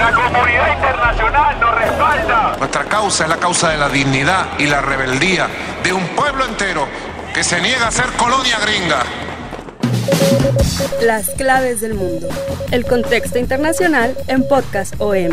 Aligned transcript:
La 0.00 0.14
comunidad 0.14 0.72
internacional 0.72 1.60
nos 1.60 1.74
respalda. 1.74 2.56
Nuestra 2.58 2.84
causa 2.84 3.24
es 3.24 3.28
la 3.28 3.36
causa 3.36 3.68
de 3.68 3.76
la 3.76 3.90
dignidad 3.90 4.46
y 4.58 4.64
la 4.64 4.80
rebeldía 4.80 5.46
de 5.84 5.92
un 5.92 6.06
pueblo 6.16 6.46
entero 6.46 6.88
que 7.34 7.44
se 7.44 7.60
niega 7.60 7.88
a 7.88 7.90
ser 7.90 8.06
colonia 8.16 8.58
gringa. 8.60 9.02
Las 11.02 11.28
claves 11.30 11.82
del 11.82 11.92
mundo. 11.92 12.28
El 12.70 12.86
contexto 12.86 13.38
internacional 13.38 14.16
en 14.26 14.48
Podcast 14.48 14.94
OM. 14.98 15.32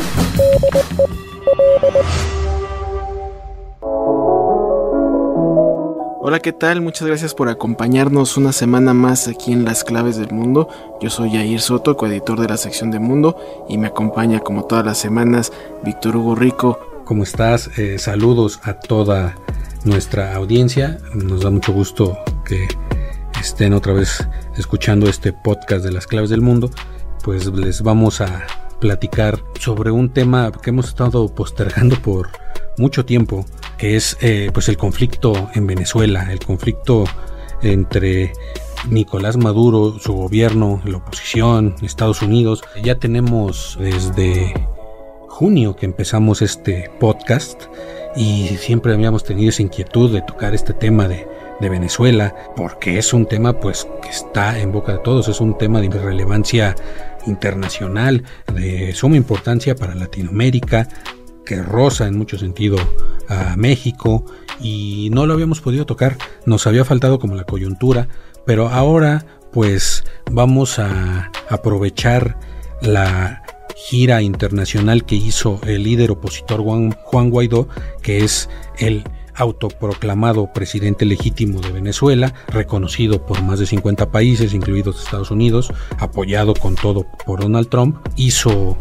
Hola, 6.29 6.41
¿qué 6.41 6.51
tal? 6.51 6.81
Muchas 6.81 7.07
gracias 7.07 7.33
por 7.33 7.47
acompañarnos 7.47 8.35
una 8.35 8.51
semana 8.51 8.93
más 8.93 9.29
aquí 9.29 9.53
en 9.53 9.63
Las 9.63 9.85
Claves 9.85 10.17
del 10.17 10.33
Mundo. 10.33 10.67
Yo 10.99 11.09
soy 11.09 11.31
Jair 11.31 11.61
Soto, 11.61 11.95
coeditor 11.95 12.37
de 12.37 12.49
la 12.49 12.57
sección 12.57 12.91
de 12.91 12.99
Mundo, 12.99 13.37
y 13.69 13.77
me 13.77 13.87
acompaña 13.87 14.41
como 14.41 14.65
todas 14.65 14.85
las 14.85 14.97
semanas 14.97 15.53
Víctor 15.85 16.17
Hugo 16.17 16.35
Rico. 16.35 16.79
¿Cómo 17.05 17.23
estás? 17.23 17.69
Eh, 17.77 17.97
saludos 17.97 18.59
a 18.63 18.73
toda 18.73 19.37
nuestra 19.85 20.35
audiencia. 20.35 20.97
Nos 21.13 21.43
da 21.43 21.49
mucho 21.49 21.71
gusto 21.71 22.17
que 22.43 22.67
estén 23.39 23.71
otra 23.71 23.93
vez 23.93 24.27
escuchando 24.57 25.07
este 25.07 25.31
podcast 25.31 25.85
de 25.85 25.93
Las 25.93 26.07
Claves 26.07 26.29
del 26.29 26.41
Mundo. 26.41 26.69
Pues 27.23 27.45
les 27.45 27.81
vamos 27.81 28.19
a 28.19 28.45
platicar 28.81 29.39
sobre 29.61 29.91
un 29.91 30.09
tema 30.09 30.51
que 30.51 30.71
hemos 30.71 30.89
estado 30.89 31.33
postergando 31.33 31.95
por 32.01 32.27
mucho 32.77 33.05
tiempo, 33.05 33.45
que 33.77 33.95
es 33.95 34.17
eh, 34.21 34.49
pues 34.53 34.69
el 34.69 34.77
conflicto 34.77 35.49
en 35.53 35.67
Venezuela, 35.67 36.31
el 36.31 36.39
conflicto 36.39 37.05
entre 37.61 38.33
Nicolás 38.89 39.37
Maduro, 39.37 39.99
su 39.99 40.13
gobierno, 40.13 40.81
la 40.85 40.97
oposición, 40.97 41.75
Estados 41.81 42.21
Unidos. 42.21 42.63
Ya 42.83 42.95
tenemos 42.95 43.77
desde 43.79 44.53
junio 45.27 45.75
que 45.75 45.85
empezamos 45.85 46.41
este 46.41 46.89
podcast 46.99 47.63
y 48.15 48.47
siempre 48.59 48.93
habíamos 48.93 49.23
tenido 49.23 49.49
esa 49.49 49.61
inquietud 49.61 50.11
de 50.11 50.21
tocar 50.21 50.55
este 50.55 50.73
tema 50.73 51.07
de, 51.07 51.27
de 51.59 51.69
Venezuela, 51.69 52.33
porque 52.55 52.97
es 52.97 53.13
un 53.13 53.25
tema 53.25 53.59
pues 53.59 53.87
que 54.01 54.09
está 54.09 54.59
en 54.59 54.71
boca 54.71 54.93
de 54.93 54.99
todos, 54.99 55.27
es 55.27 55.39
un 55.41 55.57
tema 55.57 55.81
de 55.81 55.89
relevancia 55.89 56.75
internacional, 57.25 58.23
de 58.53 58.93
suma 58.93 59.17
importancia 59.17 59.75
para 59.75 59.93
Latinoamérica, 59.95 60.87
que 61.47 61.63
roza 61.63 62.07
en 62.07 62.17
mucho 62.17 62.37
sentido 62.37 62.77
a 63.29 63.55
México 63.55 64.25
y 64.59 65.09
no 65.11 65.25
lo 65.25 65.33
habíamos 65.33 65.61
podido 65.61 65.85
tocar, 65.85 66.17
nos 66.45 66.67
había 66.67 66.85
faltado 66.85 67.19
como 67.19 67.35
la 67.35 67.45
coyuntura, 67.45 68.07
pero 68.45 68.69
ahora 68.69 69.25
pues 69.51 70.03
vamos 70.29 70.77
a 70.77 71.31
aprovechar 71.49 72.37
la 72.81 73.43
gira 73.75 74.21
internacional 74.21 75.05
que 75.05 75.15
hizo 75.15 75.61
el 75.65 75.83
líder 75.83 76.11
opositor 76.11 76.61
Juan, 76.61 76.91
Juan 77.03 77.29
Guaidó, 77.29 77.69
que 78.01 78.23
es 78.23 78.49
el 78.77 79.03
autoproclamado 79.35 80.51
presidente 80.51 81.05
legítimo 81.05 81.61
de 81.61 81.71
Venezuela, 81.71 82.33
reconocido 82.47 83.25
por 83.25 83.41
más 83.43 83.59
de 83.59 83.67
50 83.67 84.11
países, 84.11 84.53
incluidos 84.53 85.03
Estados 85.03 85.31
Unidos, 85.31 85.71
apoyado 85.99 86.55
con 86.55 86.75
todo 86.75 87.05
por 87.25 87.41
Donald 87.41 87.69
Trump, 87.69 87.97
hizo 88.15 88.75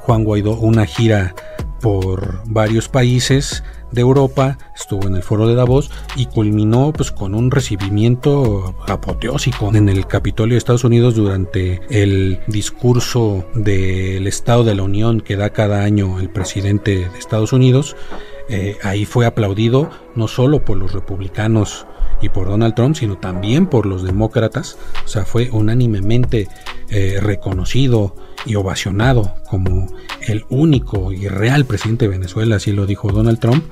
Juan 0.00 0.24
Guaidó 0.24 0.52
una 0.52 0.84
gira 0.84 1.34
por 1.82 2.40
varios 2.46 2.88
países 2.88 3.64
de 3.90 4.00
Europa, 4.00 4.56
estuvo 4.74 5.06
en 5.06 5.16
el 5.16 5.22
foro 5.22 5.46
de 5.48 5.54
Davos 5.54 5.90
y 6.16 6.26
culminó 6.26 6.92
pues 6.92 7.10
con 7.10 7.34
un 7.34 7.50
recibimiento 7.50 8.74
apoteósico 8.86 9.74
en 9.74 9.88
el 9.88 10.06
Capitolio 10.06 10.54
de 10.54 10.58
Estados 10.58 10.84
Unidos 10.84 11.14
durante 11.14 11.82
el 11.90 12.40
discurso 12.46 13.44
del 13.54 14.26
Estado 14.26 14.64
de 14.64 14.76
la 14.76 14.84
Unión 14.84 15.20
que 15.20 15.36
da 15.36 15.50
cada 15.50 15.82
año 15.82 16.20
el 16.20 16.30
presidente 16.30 17.08
de 17.10 17.18
Estados 17.18 17.52
Unidos. 17.52 17.96
Eh, 18.48 18.78
ahí 18.82 19.04
fue 19.04 19.26
aplaudido 19.26 19.90
no 20.14 20.28
solo 20.28 20.64
por 20.64 20.78
los 20.78 20.92
republicanos 20.92 21.86
y 22.22 22.28
por 22.28 22.48
Donald 22.48 22.74
Trump, 22.74 22.94
sino 22.94 23.18
también 23.18 23.66
por 23.66 23.86
los 23.86 24.04
demócratas. 24.04 24.78
O 25.04 25.08
sea, 25.08 25.24
fue 25.24 25.50
unánimemente 25.50 26.48
eh, 26.88 27.18
reconocido 27.20 28.14
y 28.44 28.54
ovacionado 28.56 29.34
como 29.48 29.86
el 30.26 30.44
único 30.48 31.12
y 31.12 31.28
real 31.28 31.64
presidente 31.64 32.06
de 32.06 32.10
Venezuela, 32.10 32.56
así 32.56 32.72
lo 32.72 32.86
dijo 32.86 33.12
Donald 33.12 33.38
Trump. 33.38 33.64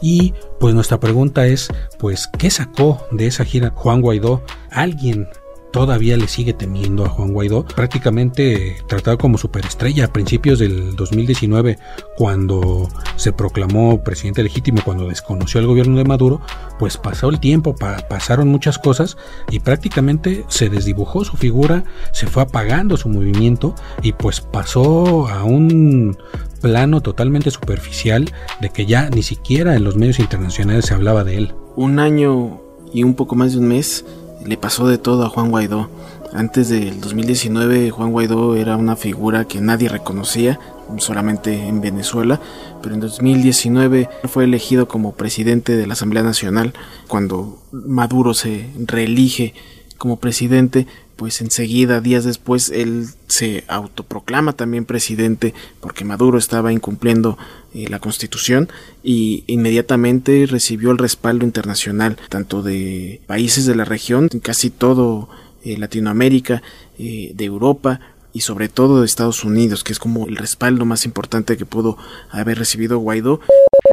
Y 0.00 0.34
pues 0.60 0.74
nuestra 0.74 1.00
pregunta 1.00 1.46
es, 1.46 1.68
pues, 1.98 2.28
¿qué 2.38 2.50
sacó 2.50 3.06
de 3.10 3.26
esa 3.26 3.44
gira 3.44 3.70
Juan 3.70 4.00
Guaidó? 4.00 4.42
¿Alguien 4.70 5.28
todavía 5.74 6.16
le 6.16 6.28
sigue 6.28 6.52
temiendo 6.52 7.04
a 7.04 7.08
Juan 7.08 7.32
Guaidó, 7.32 7.64
prácticamente 7.64 8.76
tratado 8.86 9.18
como 9.18 9.38
superestrella 9.38 10.04
a 10.04 10.12
principios 10.12 10.60
del 10.60 10.94
2019, 10.94 11.78
cuando 12.16 12.88
se 13.16 13.32
proclamó 13.32 14.04
presidente 14.04 14.44
legítimo, 14.44 14.82
cuando 14.84 15.08
desconoció 15.08 15.58
el 15.58 15.66
gobierno 15.66 15.98
de 15.98 16.04
Maduro, 16.04 16.40
pues 16.78 16.96
pasó 16.96 17.28
el 17.28 17.40
tiempo, 17.40 17.74
pasaron 17.74 18.46
muchas 18.46 18.78
cosas 18.78 19.16
y 19.50 19.58
prácticamente 19.58 20.44
se 20.46 20.70
desdibujó 20.70 21.24
su 21.24 21.36
figura, 21.36 21.82
se 22.12 22.28
fue 22.28 22.44
apagando 22.44 22.96
su 22.96 23.08
movimiento 23.08 23.74
y 24.00 24.12
pues 24.12 24.40
pasó 24.40 25.26
a 25.26 25.42
un 25.42 26.16
plano 26.60 27.00
totalmente 27.00 27.50
superficial 27.50 28.32
de 28.60 28.70
que 28.70 28.86
ya 28.86 29.10
ni 29.10 29.24
siquiera 29.24 29.74
en 29.74 29.82
los 29.82 29.96
medios 29.96 30.20
internacionales 30.20 30.84
se 30.84 30.94
hablaba 30.94 31.24
de 31.24 31.36
él. 31.36 31.54
Un 31.74 31.98
año 31.98 32.60
y 32.92 33.02
un 33.02 33.16
poco 33.16 33.34
más 33.34 33.54
de 33.54 33.58
un 33.58 33.66
mes 33.66 34.04
le 34.44 34.56
pasó 34.56 34.86
de 34.86 34.98
todo 34.98 35.24
a 35.24 35.28
Juan 35.28 35.50
Guaidó. 35.50 35.88
Antes 36.32 36.68
del 36.68 37.00
2019 37.00 37.90
Juan 37.90 38.10
Guaidó 38.10 38.56
era 38.56 38.76
una 38.76 38.96
figura 38.96 39.46
que 39.46 39.60
nadie 39.60 39.88
reconocía, 39.88 40.58
solamente 40.98 41.68
en 41.68 41.80
Venezuela, 41.80 42.40
pero 42.82 42.94
en 42.94 43.00
2019 43.00 44.08
fue 44.24 44.44
elegido 44.44 44.88
como 44.88 45.12
presidente 45.12 45.76
de 45.76 45.86
la 45.86 45.94
Asamblea 45.94 46.22
Nacional. 46.22 46.74
Cuando 47.08 47.62
Maduro 47.72 48.34
se 48.34 48.70
reelige 48.76 49.54
como 49.96 50.18
presidente, 50.18 50.86
pues 51.16 51.40
enseguida, 51.40 52.00
días 52.00 52.24
después, 52.24 52.70
él 52.70 53.06
se 53.28 53.64
autoproclama 53.68 54.52
también 54.54 54.84
presidente 54.84 55.54
porque 55.80 56.04
Maduro 56.04 56.38
estaba 56.38 56.72
incumpliendo 56.72 57.38
eh, 57.74 57.86
la 57.88 57.98
constitución 57.98 58.68
y 59.02 59.44
inmediatamente 59.46 60.46
recibió 60.46 60.90
el 60.90 60.98
respaldo 60.98 61.44
internacional, 61.44 62.16
tanto 62.28 62.62
de 62.62 63.20
países 63.26 63.66
de 63.66 63.76
la 63.76 63.84
región, 63.84 64.28
casi 64.42 64.70
todo 64.70 65.28
eh, 65.64 65.76
Latinoamérica, 65.78 66.62
eh, 66.98 67.32
de 67.34 67.44
Europa, 67.44 68.00
y 68.32 68.40
sobre 68.40 68.68
todo 68.68 69.00
de 69.00 69.06
Estados 69.06 69.44
Unidos, 69.44 69.84
que 69.84 69.92
es 69.92 70.00
como 70.00 70.26
el 70.26 70.36
respaldo 70.36 70.84
más 70.84 71.04
importante 71.06 71.56
que 71.56 71.64
pudo 71.64 71.96
haber 72.30 72.58
recibido 72.58 72.98
Guaidó. 72.98 73.40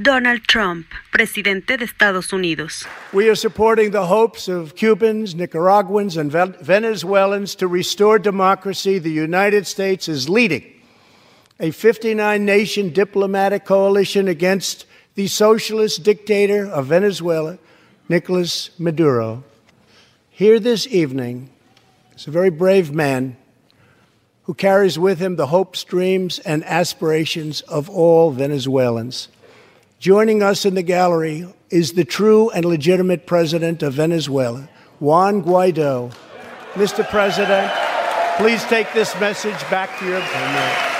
Donald 0.02 0.44
Trump, 0.48 0.88
presidente 1.12 1.78
de 1.78 1.86
Estados 1.86 2.32
Unidos. 2.32 2.88
We 3.14 3.30
are 3.30 3.36
supporting 3.36 3.92
the 3.92 4.08
hopes 4.08 4.48
of 4.48 4.76
Cubans, 4.76 5.36
Nicaraguans, 5.36 6.18
and 6.18 6.32
Venezuelans 6.32 7.54
to 7.56 7.68
restore 7.68 8.18
democracy. 8.18 8.98
The 8.98 9.12
United 9.12 9.68
States 9.68 10.08
is 10.08 10.28
leading 10.28 10.64
a 11.59 11.70
59 11.72 12.44
nation 12.44 12.90
diplomatic 12.90 13.66
coalition 13.66 14.28
against 14.28 14.86
the 15.14 15.28
socialist 15.28 16.04
dictator 16.04 16.66
of 16.66 16.88
Venezuela, 16.88 17.59
Nicolas 18.09 18.72
Maduro. 18.80 19.44
Here 20.32 20.59
this 20.59 20.88
evening 20.88 21.52
is 22.16 22.26
a 22.26 22.32
very 22.32 22.50
brave 22.50 22.92
man 22.92 23.38
who 24.44 24.56
carries 24.56 24.97
with 24.97 25.20
him 25.20 25.36
the 25.36 25.47
hopes, 25.47 25.84
dreams, 25.84 26.40
and 26.40 26.64
aspirations 26.64 27.62
of 27.62 27.90
all 27.90 28.32
Venezuelans. 28.32 29.28
Joining 30.02 30.42
us 30.42 30.66
in 30.66 30.74
the 30.74 30.82
gallery 30.82 31.46
is 31.70 31.94
the 31.94 32.03
true 32.03 32.50
and 32.50 32.66
legitimate 32.66 33.28
president 33.28 33.84
of 33.84 33.94
Venezuela, 33.94 34.68
Juan 35.00 35.44
Guaido. 35.44 36.12
Mr. 36.74 37.08
President, 37.08 37.72
please 38.38 38.64
take 38.64 38.92
this 38.94 39.14
message 39.20 39.62
back 39.70 40.00
to 40.00 40.06
your. 40.08 40.91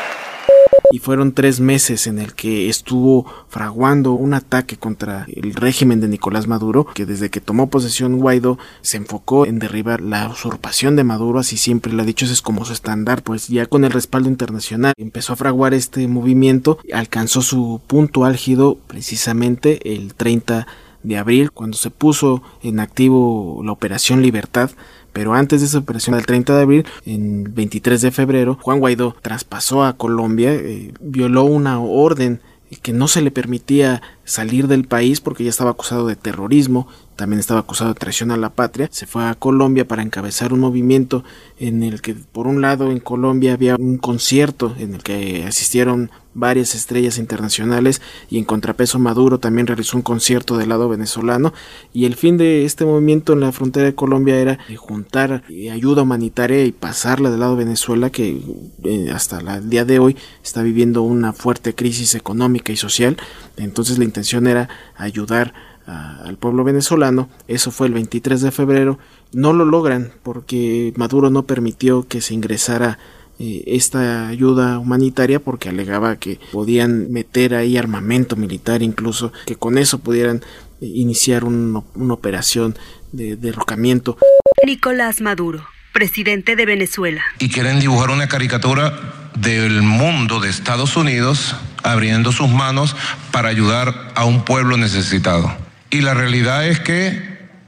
Y 0.91 0.99
fueron 0.99 1.33
tres 1.33 1.59
meses 1.59 2.07
en 2.07 2.19
el 2.19 2.33
que 2.33 2.69
estuvo 2.69 3.25
fraguando 3.47 4.13
un 4.13 4.33
ataque 4.33 4.77
contra 4.77 5.25
el 5.27 5.53
régimen 5.53 6.01
de 6.01 6.07
Nicolás 6.07 6.47
Maduro, 6.47 6.85
que 6.93 7.05
desde 7.05 7.29
que 7.29 7.41
tomó 7.41 7.69
posesión 7.69 8.17
Guaidó 8.17 8.57
se 8.81 8.97
enfocó 8.97 9.45
en 9.45 9.59
derribar 9.59 10.01
la 10.01 10.29
usurpación 10.29 10.95
de 10.95 11.03
Maduro, 11.03 11.39
así 11.39 11.57
siempre 11.57 11.93
lo 11.93 12.03
ha 12.03 12.05
dicho, 12.05 12.25
ese 12.25 12.33
es 12.33 12.41
como 12.41 12.65
su 12.65 12.73
estándar, 12.73 13.23
pues 13.23 13.47
ya 13.47 13.65
con 13.65 13.83
el 13.83 13.91
respaldo 13.91 14.29
internacional 14.29 14.93
empezó 14.97 15.33
a 15.33 15.38
fraguar 15.38 15.73
este 15.73 16.07
movimiento, 16.07 16.79
alcanzó 16.94 17.41
su 17.41 17.81
punto 17.87 18.25
álgido 18.25 18.77
precisamente 18.87 19.94
el 19.94 20.13
30 20.13 20.67
de 21.03 21.17
abril, 21.17 21.51
cuando 21.51 21.77
se 21.77 21.89
puso 21.89 22.44
en 22.61 22.79
activo 22.79 23.61
la 23.63 23.71
Operación 23.71 24.21
Libertad, 24.21 24.71
pero 25.13 25.33
antes 25.33 25.61
de 25.61 25.67
esa 25.67 25.79
operación, 25.79 26.15
el 26.15 26.25
30 26.25 26.55
de 26.55 26.61
abril, 26.61 26.85
en 27.05 27.53
23 27.53 28.01
de 28.01 28.11
febrero, 28.11 28.57
Juan 28.61 28.79
Guaidó 28.79 29.15
traspasó 29.21 29.83
a 29.83 29.93
Colombia, 29.97 30.53
eh, 30.53 30.93
violó 30.99 31.43
una 31.43 31.79
orden 31.79 32.41
que 32.81 32.93
no 32.93 33.07
se 33.07 33.21
le 33.21 33.31
permitía 33.31 34.01
salir 34.23 34.67
del 34.67 34.85
país 34.85 35.19
porque 35.19 35.43
ya 35.43 35.49
estaba 35.49 35.71
acusado 35.71 36.07
de 36.07 36.15
terrorismo, 36.15 36.87
también 37.21 37.39
estaba 37.39 37.59
acusado 37.59 37.94
de 37.94 38.00
traición 38.00 38.31
a 38.31 38.38
la 38.38 38.50
patria, 38.50 38.89
se 38.91 39.06
fue 39.06 39.23
a 39.23 39.35
Colombia 39.35 39.88
para 39.88 40.01
encabezar 40.01 40.53
un 40.53 40.59
movimiento 40.59 41.23
en 41.59 41.83
el 41.83 42.01
que 42.01 42.15
por 42.15 42.47
un 42.47 42.62
lado 42.62 42.89
en 42.89 43.00
Colombia 43.00 43.53
había 43.53 43.75
un 43.75 44.00
concierto 44.00 44.73
en 44.79 44.95
el 44.95 45.03
que 45.03 45.45
asistieron 45.45 46.09
varias 46.33 46.73
estrellas 46.73 47.19
internacionales 47.19 48.01
y 48.27 48.39
en 48.39 48.44
contrapeso 48.45 48.97
Maduro 48.97 49.39
también 49.39 49.68
realizó 49.68 49.97
un 49.97 50.01
concierto 50.01 50.57
del 50.57 50.69
lado 50.69 50.89
venezolano. 50.89 51.53
Y 51.94 52.06
el 52.06 52.15
fin 52.15 52.38
de 52.38 52.65
este 52.65 52.85
movimiento 52.85 53.33
en 53.33 53.41
la 53.41 53.51
frontera 53.51 53.85
de 53.85 53.94
Colombia 53.94 54.39
era 54.39 54.57
juntar 54.77 55.44
ayuda 55.71 56.01
humanitaria 56.01 56.65
y 56.65 56.71
pasarla 56.71 57.29
del 57.29 57.41
lado 57.41 57.56
de 57.56 57.65
Venezuela 57.65 58.09
que 58.09 58.41
eh, 58.83 59.12
hasta 59.13 59.41
el 59.57 59.69
día 59.69 59.85
de 59.85 60.00
hoy 60.00 60.18
está 60.44 60.63
viviendo 60.63 61.03
una 61.03 61.33
fuerte 61.33 61.75
crisis 61.75 62.15
económica 62.15 62.71
y 62.71 62.77
social. 62.77 63.18
Entonces 63.57 64.00
la 64.00 64.06
intención 64.06 64.47
era 64.47 64.69
ayudar 64.95 65.53
al 65.86 66.38
pueblo 66.38 66.63
venezolano. 66.63 67.30
Eso 67.48 67.72
fue 67.72 67.88
el 67.88 67.94
23 67.94 68.42
de 68.42 68.51
febrero. 68.51 69.00
No 69.33 69.54
lo 69.54 69.66
logran 69.66 70.12
porque 70.24 70.94
Maduro 70.95 71.30
no 71.30 71.44
permitió 71.44 72.07
que 72.07 72.22
se 72.22 72.33
ingresara 72.33 73.00
eh, 73.39 73.63
esta 73.66 74.28
ayuda 74.28 74.78
humanitaria 74.78 75.39
porque 75.39 75.69
alegaba 75.69 76.18
que 76.18 76.39
podían 76.51 77.12
meter 77.12 77.56
ahí 77.56 77.75
armamento 77.75 78.36
militar 78.36 78.83
incluso 78.83 79.33
que 79.48 79.56
con 79.56 79.80
eso 79.80 79.98
pudieran 79.98 80.44
eh, 80.80 80.86
iniciar 80.86 81.44
una 81.44 82.13
operación 82.13 82.78
de 83.12 83.38
derrocamiento. 83.38 84.18
Nicolás 84.66 85.22
Maduro, 85.22 85.66
presidente 85.92 86.56
de 86.56 86.66
Venezuela. 86.66 87.24
Y 87.39 87.50
quieren 87.50 87.80
dibujar 87.80 88.12
una 88.12 88.28
caricatura 88.28 89.31
del 89.36 89.81
mundo 89.81 90.39
de 90.39 90.50
Estados 90.50 90.95
Unidos 90.95 91.56
abriendo 91.83 92.31
sus 92.31 92.50
manos 92.50 92.95
para 93.31 93.50
ayudar 93.50 94.12
a 94.13 94.25
un 94.25 94.45
pueblo 94.45 94.78
necesitado. 94.78 95.51
Y 95.91 96.01
la 96.01 96.13
realidad 96.13 96.65
es 96.65 96.79
que 96.79 97.21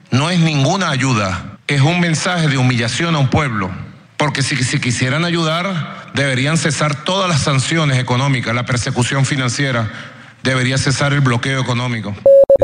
no 0.09 0.29
es 0.29 0.39
ninguna 0.39 0.89
ayuda, 0.89 1.59
es 1.67 1.81
un 1.81 1.99
mensaje 1.99 2.47
de 2.47 2.57
humillación 2.57 3.15
a 3.15 3.19
un 3.19 3.29
pueblo. 3.29 3.69
Porque 4.15 4.41
si, 4.41 4.55
si 4.63 4.79
quisieran 4.79 5.25
ayudar, 5.25 6.11
deberían 6.13 6.57
cesar 6.57 7.03
todas 7.03 7.27
las 7.27 7.41
sanciones 7.41 7.99
económicas, 7.99 8.55
la 8.55 8.65
persecución 8.65 9.25
financiera, 9.25 9.91
debería 10.41 10.77
cesar 10.77 11.11
el 11.11 11.19
bloqueo 11.19 11.59
económico. 11.59 12.15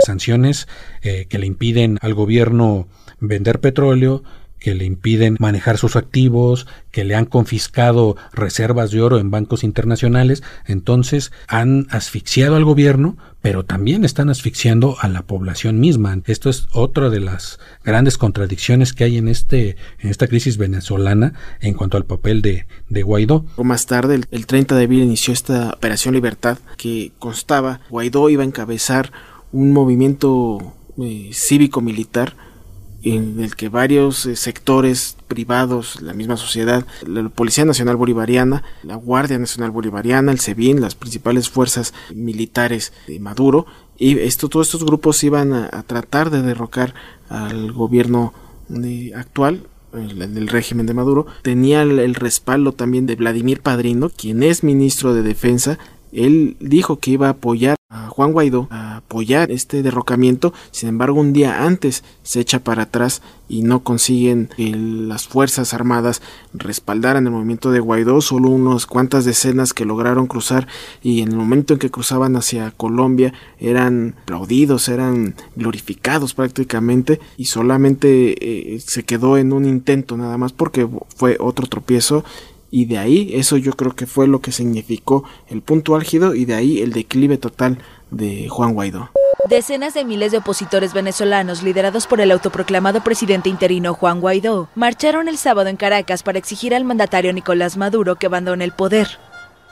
Sanciones 0.05 0.69
eh, 1.01 1.25
que 1.29 1.39
le 1.39 1.45
impiden 1.45 1.97
al 2.01 2.13
gobierno 2.13 2.87
vender 3.19 3.59
petróleo, 3.59 4.23
que 4.59 4.75
le 4.75 4.85
impiden 4.85 5.37
manejar 5.39 5.77
sus 5.77 5.95
activos, 5.95 6.67
que 6.91 7.03
le 7.03 7.15
han 7.15 7.25
confiscado 7.25 8.17
reservas 8.33 8.91
de 8.91 9.01
oro 9.01 9.19
en 9.19 9.31
bancos 9.31 9.63
internacionales, 9.63 10.43
entonces 10.65 11.31
han 11.47 11.87
asfixiado 11.89 12.55
al 12.55 12.65
gobierno, 12.65 13.17
pero 13.41 13.63
también 13.63 14.03
están 14.03 14.29
asfixiando 14.29 14.97
a 14.99 15.07
la 15.07 15.21
población 15.21 15.79
misma. 15.79 16.19
Esto 16.25 16.49
es 16.49 16.67
otra 16.73 17.09
de 17.09 17.21
las 17.21 17.59
grandes 17.83 18.17
contradicciones 18.17 18.93
que 18.93 19.05
hay 19.05 19.17
en 19.17 19.27
este 19.27 19.77
en 19.99 20.09
esta 20.09 20.27
crisis 20.27 20.57
venezolana 20.57 21.33
en 21.61 21.73
cuanto 21.73 21.97
al 21.97 22.05
papel 22.05 22.41
de, 22.41 22.65
de 22.89 23.03
Guaidó. 23.03 23.45
Más 23.57 23.85
tarde, 23.85 24.21
el, 24.29 24.45
30 24.45 24.75
de 24.75 24.83
abril 24.83 25.03
inició 25.03 25.33
esta 25.33 25.69
operación 25.69 26.13
Libertad 26.13 26.57
que 26.77 27.11
constaba 27.19 27.81
Guaidó 27.89 28.29
iba 28.29 28.43
a 28.43 28.47
encabezar 28.47 29.11
un 29.51 29.71
movimiento 29.71 30.73
eh, 31.01 31.29
cívico 31.33 31.81
militar 31.81 32.35
en 33.03 33.39
el 33.39 33.55
que 33.55 33.69
varios 33.69 34.25
eh, 34.25 34.35
sectores 34.35 35.15
privados, 35.27 36.01
la 36.01 36.13
misma 36.13 36.37
sociedad, 36.37 36.85
la 37.07 37.29
Policía 37.29 37.65
Nacional 37.65 37.95
Bolivariana, 37.95 38.63
la 38.83 38.95
Guardia 38.95 39.37
Nacional 39.37 39.71
Bolivariana, 39.71 40.31
el 40.31 40.39
SEBIN, 40.39 40.81
las 40.81 40.95
principales 40.95 41.49
fuerzas 41.49 41.93
militares 42.13 42.93
de 43.07 43.19
Maduro, 43.19 43.65
y 43.97 44.17
esto, 44.19 44.47
todos 44.49 44.67
estos 44.67 44.85
grupos 44.85 45.23
iban 45.23 45.53
a, 45.53 45.83
tratar 45.83 46.29
de 46.29 46.41
derrocar 46.41 46.93
al 47.29 47.71
gobierno 47.71 48.33
eh, 48.83 49.11
actual, 49.15 49.67
del 49.91 50.47
régimen 50.47 50.85
de 50.85 50.93
Maduro, 50.93 51.25
tenía 51.41 51.81
el, 51.81 52.13
respaldo 52.15 52.73
también 52.73 53.07
de 53.07 53.15
Vladimir 53.15 53.61
Padrino, 53.61 54.09
quien 54.09 54.43
es 54.43 54.63
ministro 54.63 55.13
de 55.13 55.23
Defensa, 55.23 55.79
él 56.11 56.57
dijo 56.59 56.99
que 56.99 57.11
iba 57.11 57.27
a 57.27 57.31
apoyar 57.31 57.75
a 57.89 58.07
Juan 58.07 58.31
Guaidó 58.31 58.67
a 58.69 58.97
apoyar 58.97 59.49
este 59.49 59.81
derrocamiento, 59.81 60.53
sin 60.69 60.89
embargo 60.89 61.19
un 61.19 61.33
día 61.33 61.65
antes 61.65 62.03
se 62.21 62.39
echa 62.39 62.59
para 62.59 62.83
atrás 62.83 63.23
y 63.47 63.63
no 63.63 63.83
consiguen 63.83 64.49
que 64.55 64.69
las 64.69 65.27
Fuerzas 65.27 65.73
Armadas 65.73 66.21
respaldaran 66.53 67.25
el 67.25 67.31
movimiento 67.31 67.71
de 67.71 67.79
Guaidó, 67.79 68.21
solo 68.21 68.49
unas 68.49 68.85
cuantas 68.85 69.25
decenas 69.25 69.73
que 69.73 69.85
lograron 69.85 70.27
cruzar 70.27 70.67
y 71.01 71.21
en 71.21 71.29
el 71.29 71.35
momento 71.35 71.73
en 71.73 71.79
que 71.79 71.89
cruzaban 71.89 72.35
hacia 72.35 72.69
Colombia 72.71 73.33
eran 73.59 74.15
aplaudidos, 74.21 74.87
eran 74.87 75.33
glorificados 75.55 76.35
prácticamente 76.35 77.19
y 77.37 77.45
solamente 77.45 78.75
eh, 78.75 78.79
se 78.79 79.03
quedó 79.03 79.37
en 79.37 79.51
un 79.51 79.65
intento 79.65 80.15
nada 80.15 80.37
más 80.37 80.53
porque 80.53 80.87
fue 81.15 81.37
otro 81.39 81.65
tropiezo 81.65 82.23
y 82.71 82.85
de 82.85 82.97
ahí 82.97 83.31
eso 83.33 83.57
yo 83.57 83.73
creo 83.73 83.95
que 83.95 84.05
fue 84.05 84.27
lo 84.27 84.41
que 84.41 84.51
significó 84.51 85.23
el 85.47 85.61
punto 85.61 85.95
álgido 85.95 86.35
y 86.35 86.45
de 86.45 86.55
ahí 86.55 86.81
el 86.81 86.93
declive 86.93 87.37
total 87.37 87.79
de 88.11 88.47
Juan 88.49 88.73
Guaidó. 88.73 89.09
Decenas 89.47 89.93
de 89.93 90.03
miles 90.03 90.31
de 90.31 90.39
opositores 90.39 90.93
venezolanos, 90.93 91.63
liderados 91.63 92.07
por 92.07 92.19
el 92.21 92.31
autoproclamado 92.31 93.01
presidente 93.01 93.49
interino 93.49 93.93
Juan 93.93 94.19
Guaidó, 94.19 94.69
marcharon 94.75 95.27
el 95.27 95.37
sábado 95.37 95.69
en 95.69 95.77
Caracas 95.77 96.23
para 96.23 96.37
exigir 96.37 96.75
al 96.75 96.83
mandatario 96.83 97.31
Nicolás 97.33 97.77
Maduro 97.77 98.17
que 98.17 98.27
abandone 98.27 98.65
el 98.65 98.73
poder. 98.73 99.07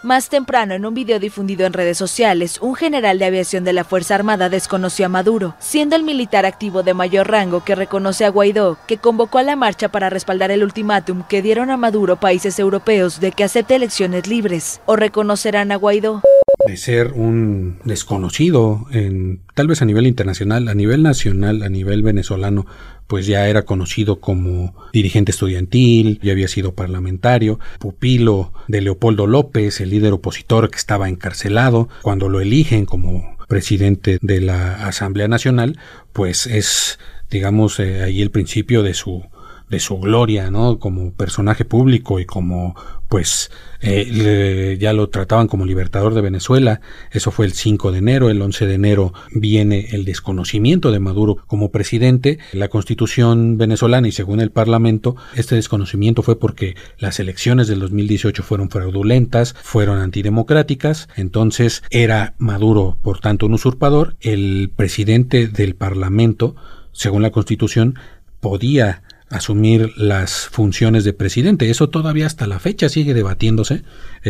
Más 0.08 0.30
temprano, 0.30 0.74
en 0.74 0.86
un 0.86 0.94
video 0.94 1.20
difundido 1.20 1.66
en 1.66 1.74
redes 1.74 1.98
sociales, 1.98 2.60
un 2.62 2.76
general 2.76 3.20
de 3.20 3.26
aviación 3.26 3.66
de 3.66 3.74
la 3.74 3.84
Fuerza 3.84 4.16
Armada 4.16 4.48
desconoció 4.48 5.06
a 5.06 5.10
Maduro, 5.10 5.56
siendo 5.60 5.98
el 5.98 6.04
militar 6.04 6.46
activo 6.46 6.82
de 6.82 6.94
mayor 6.94 7.30
rango 7.30 7.66
que 7.66 7.76
reconoce 7.76 8.24
a 8.24 8.30
Guaidó, 8.30 8.78
que 8.88 9.00
convocó 9.00 9.38
a 9.38 9.44
la 9.44 9.58
marcha 9.58 9.90
para 9.90 10.10
respaldar 10.10 10.50
el 10.50 10.64
ultimátum 10.64 11.24
que 11.28 11.42
dieron 11.42 11.72
a 11.72 11.76
Maduro 11.76 12.16
países 12.16 12.58
europeos 12.58 13.20
de 13.20 13.34
que 13.34 13.44
acepte 13.44 13.76
elecciones 13.76 14.28
libres. 14.28 14.80
¿O 14.86 14.96
reconocerán 14.96 15.74
a 15.74 15.76
Guaidó? 15.76 16.22
De 16.68 16.78
ser 16.78 17.14
un 17.14 17.80
desconocido 17.84 18.86
en 18.92 19.42
tal 19.54 19.68
vez 19.68 19.82
a 19.82 19.86
nivel 19.86 20.08
internacional, 20.08 20.68
a 20.68 20.76
nivel 20.76 21.04
nacional, 21.04 21.64
a 21.64 21.70
nivel 21.70 22.04
venezolano, 22.04 22.66
pues 23.08 23.26
ya 23.26 23.48
era 23.48 23.64
conocido 23.64 24.20
como 24.20 24.76
dirigente 24.94 25.32
estudiantil, 25.32 26.20
ya 26.22 26.34
había 26.34 26.48
sido 26.48 26.74
parlamentario, 26.74 27.60
pupilo 27.80 28.52
de 28.68 28.82
Leopoldo 28.82 29.28
López, 29.28 29.80
el 29.82 29.90
líder 29.90 30.14
opositor 30.14 30.70
que 30.70 30.78
estaba 30.78 31.10
encarcelado, 31.10 31.90
cuando 32.02 32.30
lo 32.30 32.42
eligen 32.42 32.86
como 32.86 33.38
presidente 33.48 34.20
de 34.22 34.42
la 34.42 34.86
Asamblea 34.86 35.28
Nacional, 35.28 35.80
pues 36.14 36.48
es 36.48 37.00
digamos 37.30 37.80
eh, 37.80 38.04
ahí 38.04 38.22
el 38.22 38.32
principio 38.32 38.84
de 38.84 38.94
su 38.94 39.24
de 39.70 39.80
su 39.80 40.00
gloria, 40.00 40.50
¿no? 40.50 40.80
Como 40.80 41.12
personaje 41.12 41.66
público 41.66 42.20
y 42.20 42.26
como, 42.26 42.76
pues, 43.10 43.52
eh, 43.82 44.78
ya 44.80 44.92
lo 44.94 45.10
trataban 45.10 45.48
como 45.48 45.66
libertador 45.66 46.14
de 46.14 46.22
Venezuela. 46.22 46.82
Eso 47.12 47.32
fue 47.32 47.46
el 47.46 47.54
5 47.54 47.92
de 47.92 48.00
enero. 48.00 48.30
El 48.30 48.42
11 48.42 48.66
de 48.66 48.74
enero 48.74 49.14
viene 49.32 49.88
el 49.92 50.04
desconocimiento 50.04 50.92
de 50.92 51.00
Maduro 51.00 51.38
como 51.48 51.72
presidente. 51.72 52.40
La 52.52 52.68
constitución 52.68 53.58
venezolana 53.58 54.08
y 54.08 54.12
según 54.12 54.42
el 54.42 54.52
Parlamento, 54.52 55.16
este 55.36 55.56
desconocimiento 55.56 56.22
fue 56.22 56.40
porque 56.40 56.76
las 56.98 57.20
elecciones 57.20 57.68
del 57.68 57.80
2018 57.80 58.44
fueron 58.44 58.70
fraudulentas, 58.70 59.56
fueron 59.62 60.00
antidemocráticas. 60.00 61.08
Entonces 61.16 61.84
era 61.90 62.34
Maduro, 62.38 62.98
por 63.02 63.20
tanto, 63.20 63.46
un 63.46 63.54
usurpador. 63.54 64.16
El 64.20 64.72
presidente 64.76 65.48
del 65.48 65.76
Parlamento, 65.76 66.56
según 66.92 67.22
la 67.22 67.32
constitución, 67.32 67.96
podía 68.40 69.04
asumir 69.30 69.92
las 69.98 70.48
funciones 70.48 71.04
de 71.04 71.14
presidente. 71.14 71.70
Eso 71.70 71.90
todavía 71.90 72.26
hasta 72.26 72.48
la 72.48 72.60
fecha 72.60 72.90
sigue 72.90 73.14
debatiéndose 73.14 73.84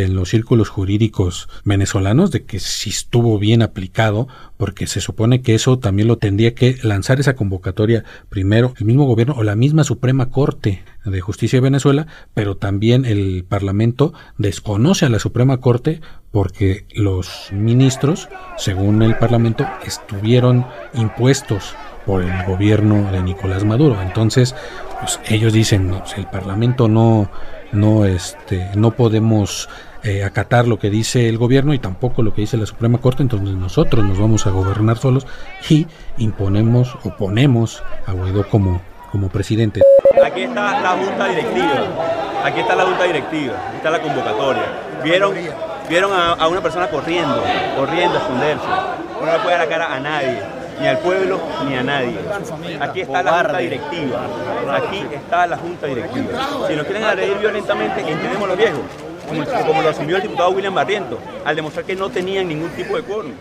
en 0.04 0.16
los 0.16 0.30
círculos 0.30 0.70
jurídicos 0.70 1.50
venezolanos 1.64 2.32
de 2.32 2.44
que 2.46 2.60
si 2.60 2.90
estuvo 2.90 3.40
bien 3.40 3.62
aplicado, 3.62 4.28
porque 4.58 4.88
se 4.88 5.02
supone 5.02 5.42
que 5.42 5.56
eso 5.56 5.80
también 5.80 6.08
lo 6.08 6.18
tendría 6.18 6.54
que 6.54 6.78
lanzar 6.84 7.20
esa 7.20 7.36
convocatoria 7.36 8.04
primero 8.30 8.74
el 8.78 8.86
mismo 8.86 9.06
gobierno 9.06 9.36
o 9.38 9.44
la 9.44 9.56
misma 9.56 9.84
Suprema 9.84 10.30
Corte 10.30 10.84
de 11.06 11.22
Justicia 11.22 11.58
de 11.58 11.64
Venezuela, 11.64 12.08
pero 12.34 12.58
también 12.58 13.06
el 13.06 13.46
Parlamento 13.48 14.14
desconoce 14.38 15.06
a 15.06 15.10
la 15.10 15.20
Suprema 15.20 15.58
Corte 15.58 16.02
porque 16.32 16.86
los 16.94 17.50
ministros, 17.52 18.30
según 18.58 19.02
el 19.02 19.18
Parlamento, 19.18 19.66
estuvieron 19.86 20.66
impuestos 20.94 21.76
por 22.06 22.24
el 22.24 22.46
gobierno 22.46 23.12
de 23.12 23.22
Nicolás 23.22 23.66
Maduro. 23.66 24.02
Entonces, 24.02 24.56
pues 25.00 25.20
ellos 25.28 25.54
dicen, 25.54 25.90
no, 25.90 26.04
el 26.16 26.26
Parlamento 26.26 26.88
no, 26.88 27.30
no, 27.72 28.06
este, 28.06 28.70
no 28.76 28.92
podemos 28.92 29.70
eh, 30.04 30.24
acatar 30.24 30.68
lo 30.68 30.80
que 30.80 30.90
dice 30.90 31.28
el 31.30 31.38
gobierno 31.38 31.74
y 31.74 31.80
tampoco 31.80 32.22
lo 32.22 32.34
que 32.34 32.42
dice 32.42 32.58
la 32.58 32.66
Suprema 32.66 33.00
Corte, 33.00 33.24
entonces 33.24 33.56
nosotros 33.56 34.06
nos 34.06 34.20
vamos 34.20 34.46
a 34.48 34.52
gobernar 34.52 34.98
solos 34.98 35.26
y 35.70 35.88
imponemos 36.18 36.96
o 37.04 37.16
ponemos 37.16 37.84
a 38.06 38.12
Guaidó 38.14 38.48
como, 38.48 38.82
como 39.12 39.30
presidente. 39.30 39.82
Aquí 40.24 40.42
está 40.44 40.82
la 40.82 40.90
junta 40.92 41.28
directiva, 41.28 41.88
aquí 42.44 42.60
está 42.60 42.76
la 42.76 42.86
junta 42.86 43.04
directiva, 43.04 43.54
aquí 43.68 43.78
está 43.78 43.90
la 43.90 44.02
convocatoria. 44.02 44.64
Vieron, 45.04 45.34
vieron 45.90 46.12
a, 46.12 46.34
a 46.34 46.48
una 46.48 46.62
persona 46.62 46.88
corriendo, 46.90 47.44
corriendo 47.76 48.18
a 48.18 48.22
esconderse. 48.22 48.68
No 49.20 49.26
le 49.26 49.40
puede 49.40 49.58
dar 49.58 49.60
la 49.60 49.68
cara 49.68 49.96
a 49.96 50.00
nadie 50.00 50.58
ni 50.80 50.88
al 50.88 51.00
pueblo 51.00 51.40
ni 51.68 51.76
a 51.76 51.84
nadie. 51.84 52.18
Aquí 52.80 53.02
está 53.02 53.24
la 53.24 53.32
junta 53.32 53.58
directiva. 53.58 54.20
Aquí 54.76 55.04
está 55.14 55.48
la 55.48 55.58
junta 55.58 55.88
directiva. 55.88 56.68
Si 56.68 56.76
nos 56.76 56.86
quieren 56.86 57.04
agredir 57.04 57.38
violentamente, 57.38 58.02
entendemos 58.02 58.48
los 58.48 58.58
viejos, 58.58 58.82
como, 59.28 59.82
lo 59.82 59.90
asumió 59.90 60.16
el 60.16 60.22
diputado 60.22 60.52
William 60.52 60.74
Barriento, 60.74 61.20
al 61.46 61.56
demostrar 61.56 61.86
que 61.86 61.96
no 61.96 62.10
tenían 62.10 62.48
ningún 62.48 62.70
tipo 62.72 62.96
de 62.96 63.04
quórum. 63.04 63.32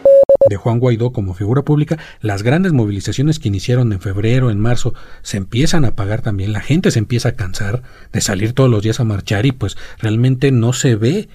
De 0.48 0.56
Juan 0.56 0.78
Guaidó 0.78 1.12
como 1.12 1.34
figura 1.34 1.62
pública, 1.62 1.98
las 2.20 2.42
grandes 2.42 2.72
movilizaciones 2.72 3.38
que 3.38 3.48
iniciaron 3.48 3.92
en 3.92 4.00
febrero, 4.00 4.50
en 4.50 4.60
marzo, 4.60 4.94
se 5.22 5.36
empiezan 5.36 5.84
a 5.84 5.96
pagar 5.96 6.22
también, 6.22 6.52
la 6.52 6.60
gente 6.60 6.90
se 6.90 6.98
empieza 6.98 7.30
a 7.30 7.32
cansar 7.32 7.82
de 8.12 8.20
salir 8.20 8.52
todos 8.52 8.70
los 8.70 8.82
días 8.82 9.00
a 9.00 9.04
marchar 9.04 9.46
y 9.46 9.52
pues 9.52 9.76
realmente 9.98 10.52
no 10.52 10.72
se 10.72 10.94
ve 10.94 11.28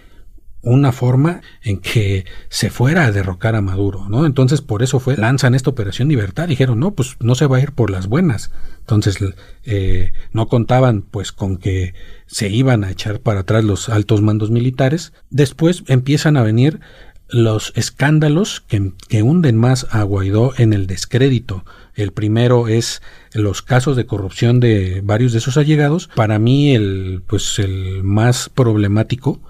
una 0.63 0.91
forma 0.91 1.41
en 1.63 1.79
que 1.79 2.25
se 2.49 2.69
fuera 2.69 3.05
a 3.05 3.11
derrocar 3.11 3.55
a 3.55 3.61
Maduro, 3.61 4.07
¿no? 4.09 4.25
Entonces 4.25 4.61
por 4.61 4.83
eso 4.83 4.99
fue, 4.99 5.17
lanzan 5.17 5.55
esta 5.55 5.69
operación 5.69 6.09
libertad, 6.09 6.47
dijeron, 6.47 6.79
no, 6.79 6.91
pues 6.91 7.17
no 7.19 7.35
se 7.35 7.47
va 7.47 7.57
a 7.57 7.61
ir 7.61 7.71
por 7.71 7.89
las 7.89 8.07
buenas. 8.07 8.51
Entonces 8.79 9.17
eh, 9.63 10.13
no 10.33 10.47
contaban 10.47 11.01
pues 11.01 11.31
con 11.31 11.57
que 11.57 11.93
se 12.27 12.49
iban 12.49 12.83
a 12.83 12.91
echar 12.91 13.19
para 13.21 13.41
atrás 13.41 13.63
los 13.63 13.89
altos 13.89 14.21
mandos 14.21 14.51
militares. 14.51 15.13
Después 15.29 15.83
empiezan 15.87 16.37
a 16.37 16.43
venir 16.43 16.79
los 17.27 17.71
escándalos 17.75 18.61
que, 18.61 18.91
que 19.07 19.23
hunden 19.23 19.57
más 19.57 19.87
a 19.89 20.03
Guaidó 20.03 20.53
en 20.57 20.73
el 20.73 20.85
descrédito. 20.85 21.65
El 21.95 22.11
primero 22.11 22.67
es 22.67 23.01
los 23.33 23.61
casos 23.61 23.95
de 23.95 24.05
corrupción 24.05 24.59
de 24.59 25.01
varios 25.03 25.33
de 25.33 25.39
sus 25.39 25.57
allegados. 25.57 26.09
Para 26.13 26.39
mí 26.39 26.75
el 26.75 27.23
pues 27.25 27.57
el 27.57 28.03
más 28.03 28.49
problemático 28.49 29.41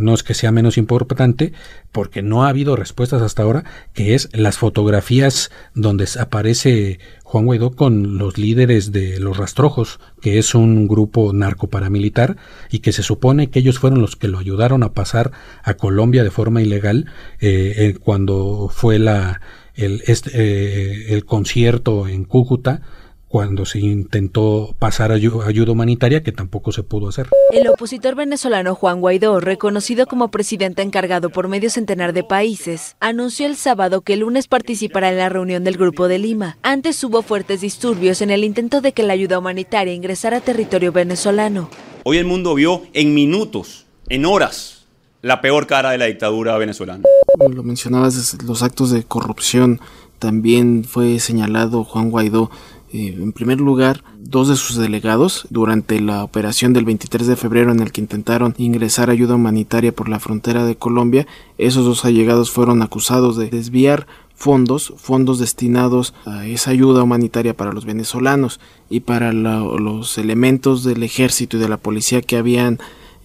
no 0.00 0.14
es 0.14 0.22
que 0.22 0.34
sea 0.34 0.50
menos 0.52 0.78
importante, 0.78 1.52
porque 1.92 2.22
no 2.22 2.44
ha 2.44 2.48
habido 2.48 2.76
respuestas 2.76 3.22
hasta 3.22 3.42
ahora, 3.42 3.64
que 3.94 4.14
es 4.14 4.28
las 4.32 4.58
fotografías 4.58 5.50
donde 5.74 6.08
aparece 6.18 6.98
Juan 7.22 7.44
Guaidó 7.44 7.70
con 7.70 8.18
los 8.18 8.38
líderes 8.38 8.90
de 8.90 9.20
los 9.20 9.36
Rastrojos, 9.36 10.00
que 10.20 10.38
es 10.38 10.54
un 10.54 10.88
grupo 10.88 11.32
narcoparamilitar 11.32 12.36
y 12.70 12.80
que 12.80 12.92
se 12.92 13.04
supone 13.04 13.50
que 13.50 13.60
ellos 13.60 13.78
fueron 13.78 14.00
los 14.00 14.16
que 14.16 14.28
lo 14.28 14.38
ayudaron 14.38 14.82
a 14.82 14.92
pasar 14.92 15.30
a 15.62 15.74
Colombia 15.74 16.24
de 16.24 16.30
forma 16.30 16.60
ilegal 16.60 17.06
eh, 17.40 17.74
eh, 17.76 17.98
cuando 18.00 18.68
fue 18.72 18.98
la 18.98 19.40
el, 19.74 20.02
este, 20.06 20.30
eh, 20.34 21.14
el 21.14 21.24
concierto 21.24 22.08
en 22.08 22.24
Cúcuta 22.24 22.82
cuando 23.30 23.64
se 23.64 23.78
intentó 23.78 24.74
pasar 24.80 25.12
ayuda 25.12 25.70
humanitaria 25.70 26.24
que 26.24 26.32
tampoco 26.32 26.72
se 26.72 26.82
pudo 26.82 27.08
hacer. 27.08 27.28
El 27.52 27.68
opositor 27.68 28.16
venezolano 28.16 28.74
Juan 28.74 29.00
Guaidó, 29.00 29.38
reconocido 29.38 30.06
como 30.06 30.32
presidente 30.32 30.82
encargado 30.82 31.30
por 31.30 31.46
medio 31.46 31.70
centenar 31.70 32.12
de 32.12 32.24
países, 32.24 32.96
anunció 32.98 33.46
el 33.46 33.54
sábado 33.54 34.00
que 34.00 34.14
el 34.14 34.20
lunes 34.20 34.48
participará 34.48 35.10
en 35.10 35.18
la 35.18 35.28
reunión 35.28 35.62
del 35.62 35.76
Grupo 35.76 36.08
de 36.08 36.18
Lima. 36.18 36.58
Antes 36.62 37.04
hubo 37.04 37.22
fuertes 37.22 37.60
disturbios 37.60 38.20
en 38.20 38.30
el 38.30 38.42
intento 38.42 38.80
de 38.80 38.90
que 38.90 39.04
la 39.04 39.12
ayuda 39.12 39.38
humanitaria 39.38 39.94
ingresara 39.94 40.38
a 40.38 40.40
territorio 40.40 40.90
venezolano. 40.90 41.70
Hoy 42.02 42.18
el 42.18 42.26
mundo 42.26 42.56
vio 42.56 42.82
en 42.94 43.14
minutos, 43.14 43.86
en 44.08 44.26
horas, 44.26 44.88
la 45.22 45.40
peor 45.40 45.68
cara 45.68 45.92
de 45.92 45.98
la 45.98 46.06
dictadura 46.06 46.58
venezolana. 46.58 47.04
Lo 47.48 47.62
mencionabas, 47.62 48.42
los 48.42 48.64
actos 48.64 48.90
de 48.90 49.04
corrupción. 49.04 49.80
También 50.18 50.84
fue 50.84 51.20
señalado 51.20 51.84
Juan 51.84 52.10
Guaidó 52.10 52.50
eh, 52.92 53.16
en 53.18 53.32
primer 53.32 53.60
lugar, 53.60 54.02
dos 54.18 54.48
de 54.48 54.56
sus 54.56 54.76
delegados, 54.76 55.46
durante 55.50 56.00
la 56.00 56.24
operación 56.24 56.72
del 56.72 56.84
23 56.84 57.26
de 57.26 57.36
febrero 57.36 57.70
en 57.70 57.80
el 57.80 57.92
que 57.92 58.00
intentaron 58.00 58.54
ingresar 58.58 59.10
ayuda 59.10 59.36
humanitaria 59.36 59.92
por 59.92 60.08
la 60.08 60.18
frontera 60.18 60.64
de 60.64 60.76
Colombia, 60.76 61.26
esos 61.56 61.84
dos 61.84 62.04
allegados 62.04 62.50
fueron 62.50 62.82
acusados 62.82 63.36
de 63.36 63.48
desviar 63.48 64.06
fondos, 64.34 64.94
fondos 64.96 65.38
destinados 65.38 66.14
a 66.24 66.46
esa 66.46 66.70
ayuda 66.70 67.02
humanitaria 67.02 67.54
para 67.54 67.72
los 67.72 67.84
venezolanos 67.84 68.58
y 68.88 69.00
para 69.00 69.32
los 69.32 70.16
elementos 70.18 70.82
del 70.82 71.02
ejército 71.02 71.58
y 71.58 71.60
de 71.60 71.68
la 71.68 71.76
policía 71.76 72.22
que 72.22 72.38
habían 72.38 72.78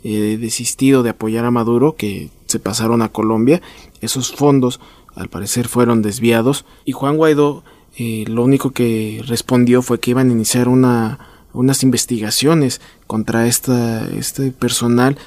eh, 0.04 0.38
desistido 0.40 1.02
de 1.04 1.12
apoyar 1.12 1.46
a 1.46 1.52
Maduro, 1.52 1.96
que 1.96 2.30
se 2.46 2.60
pasaron 2.60 3.02
a 3.02 3.10
Colombia, 3.10 3.62
esos 4.02 4.32
fondos 4.34 4.80
al 5.16 5.30
parecer 5.30 5.68
fueron 5.68 6.02
desviados. 6.02 6.66
Y 6.84 6.92
Juan 6.92 7.18
Guaidó 7.18 7.64
eh, 7.98 8.26
lo 8.28 8.44
único 8.44 8.72
que 8.72 9.22
respondió 9.26 9.82
fue 9.82 10.00
que 10.00 10.12
iban 10.12 10.30
a 10.30 10.34
iniciar 10.34 10.68
una, 10.68 11.20
unas 11.56 11.84
investigaciones 11.84 12.82
contra 13.08 13.48
esta, 13.48 14.08
este 14.10 14.52
personal 14.52 15.18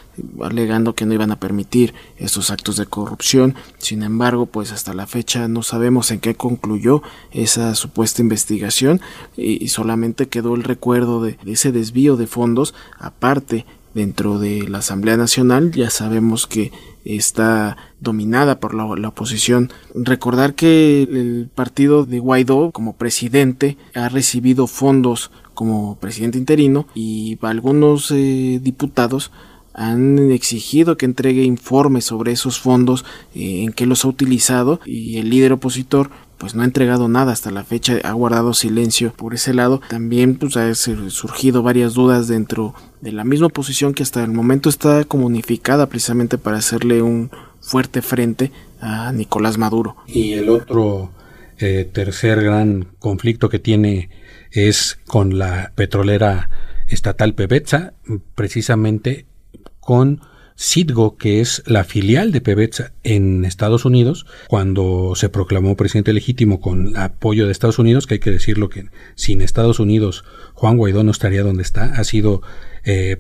alegando 0.42 0.94
que 0.94 1.06
no 1.06 1.14
iban 1.14 1.30
a 1.30 1.40
permitir 1.40 1.94
estos 2.18 2.50
actos 2.50 2.76
de 2.76 2.87
corrupción. 2.87 3.54
Sin 3.78 4.02
embargo, 4.02 4.46
pues 4.46 4.72
hasta 4.72 4.94
la 4.94 5.06
fecha 5.06 5.48
no 5.48 5.62
sabemos 5.62 6.10
en 6.10 6.20
qué 6.20 6.34
concluyó 6.34 7.02
esa 7.32 7.75
supuesta 7.75 8.20
investigación 8.20 9.00
y, 9.37 9.68
solamente 9.68 10.28
quedó 10.28 10.54
el 10.54 10.64
recuerdo 10.64 11.22
de, 11.22 11.38
ese 11.46 11.72
desvío 11.72 12.16
de 12.16 12.26
fondos 12.26 12.75
aparte 12.98 13.64
dentro 13.94 14.38
de 14.38 14.68
la 14.68 14.78
Asamblea 14.78 15.16
Nacional. 15.16 15.72
Ya 15.72 15.90
sabemos 15.90 16.46
que 16.46 16.72
está 17.04 17.76
dominada 18.00 18.60
por 18.60 18.74
la, 18.74 18.84
oposición. 19.08 19.72
Recordar 19.94 20.54
que 20.54 21.02
el 21.02 21.48
partido 21.54 22.04
de 22.04 22.18
Guaidó 22.18 22.70
como 22.70 22.96
presidente 22.96 23.76
ha 23.94 24.08
recibido 24.08 24.66
fondos 24.66 25.30
como 25.54 25.96
presidente 25.96 26.38
interino 26.38 26.86
y 26.94 27.38
algunos 27.42 28.10
eh, 28.10 28.60
diputados 28.62 29.32
han 29.74 30.32
exigido 30.32 30.96
que 30.96 31.06
entregue 31.06 31.44
informes 31.44 32.04
sobre 32.04 32.32
esos 32.32 32.58
fondos, 32.58 33.04
eh, 33.34 33.62
en 33.62 33.72
qué 33.72 33.86
los 33.86 34.04
ha 34.04 34.08
utilizado 34.08 34.80
y 34.84 35.18
el 35.18 35.30
líder 35.30 35.52
opositor 35.52 36.10
pues 36.36 36.54
no 36.54 36.62
ha 36.62 36.64
entregado 36.64 37.08
nada 37.08 37.32
hasta 37.32 37.50
la 37.50 37.64
fecha, 37.64 37.98
ha 38.04 38.12
guardado 38.12 38.54
silencio 38.54 39.12
por 39.12 39.34
ese 39.34 39.52
lado. 39.54 39.80
También 39.88 40.36
pues 40.36 40.56
ha 40.56 40.72
surgido 40.74 41.62
varias 41.62 41.94
dudas 41.94 42.28
dentro 42.28 42.74
de 43.00 43.12
la 43.12 43.24
misma 43.24 43.48
oposición 43.48 43.92
que 43.92 44.04
hasta 44.04 44.22
el 44.22 44.30
momento 44.30 44.68
está 44.68 45.04
comunificada 45.04 45.86
precisamente 45.86 46.38
para 46.38 46.58
hacerle 46.58 47.02
un 47.02 47.30
fuerte 47.68 48.02
frente 48.02 48.50
a 48.80 49.12
Nicolás 49.12 49.58
Maduro. 49.58 49.96
Y 50.06 50.32
el 50.32 50.48
otro 50.48 51.12
eh, 51.58 51.88
tercer 51.92 52.42
gran 52.42 52.88
conflicto 52.98 53.48
que 53.48 53.58
tiene 53.58 54.10
es 54.50 54.98
con 55.06 55.38
la 55.38 55.72
petrolera 55.75 56.50
estatal 56.88 57.34
PBETSA, 57.34 57.92
precisamente 58.34 59.26
con 59.80 60.22
Citgo, 60.56 61.16
que 61.16 61.40
es 61.40 61.62
la 61.66 61.84
filial 61.84 62.32
de 62.32 62.40
PBETSA 62.40 62.92
en 63.04 63.44
Estados 63.44 63.84
Unidos, 63.84 64.26
cuando 64.48 65.12
se 65.14 65.28
proclamó 65.28 65.76
presidente 65.76 66.12
legítimo 66.12 66.60
con 66.60 66.96
apoyo 66.96 67.46
de 67.46 67.52
Estados 67.52 67.78
Unidos, 67.78 68.06
que 68.06 68.14
hay 68.14 68.20
que 68.20 68.30
decirlo 68.30 68.68
que 68.68 68.87
sin 69.14 69.40
Estados 69.40 69.78
Unidos 69.78 70.25
Juan 70.54 70.76
Guaidó 70.76 71.04
no 71.04 71.12
estaría 71.12 71.44
donde 71.44 71.62
está, 71.62 71.84
ha 71.84 72.02
sido 72.02 72.42
eh, 72.84 73.18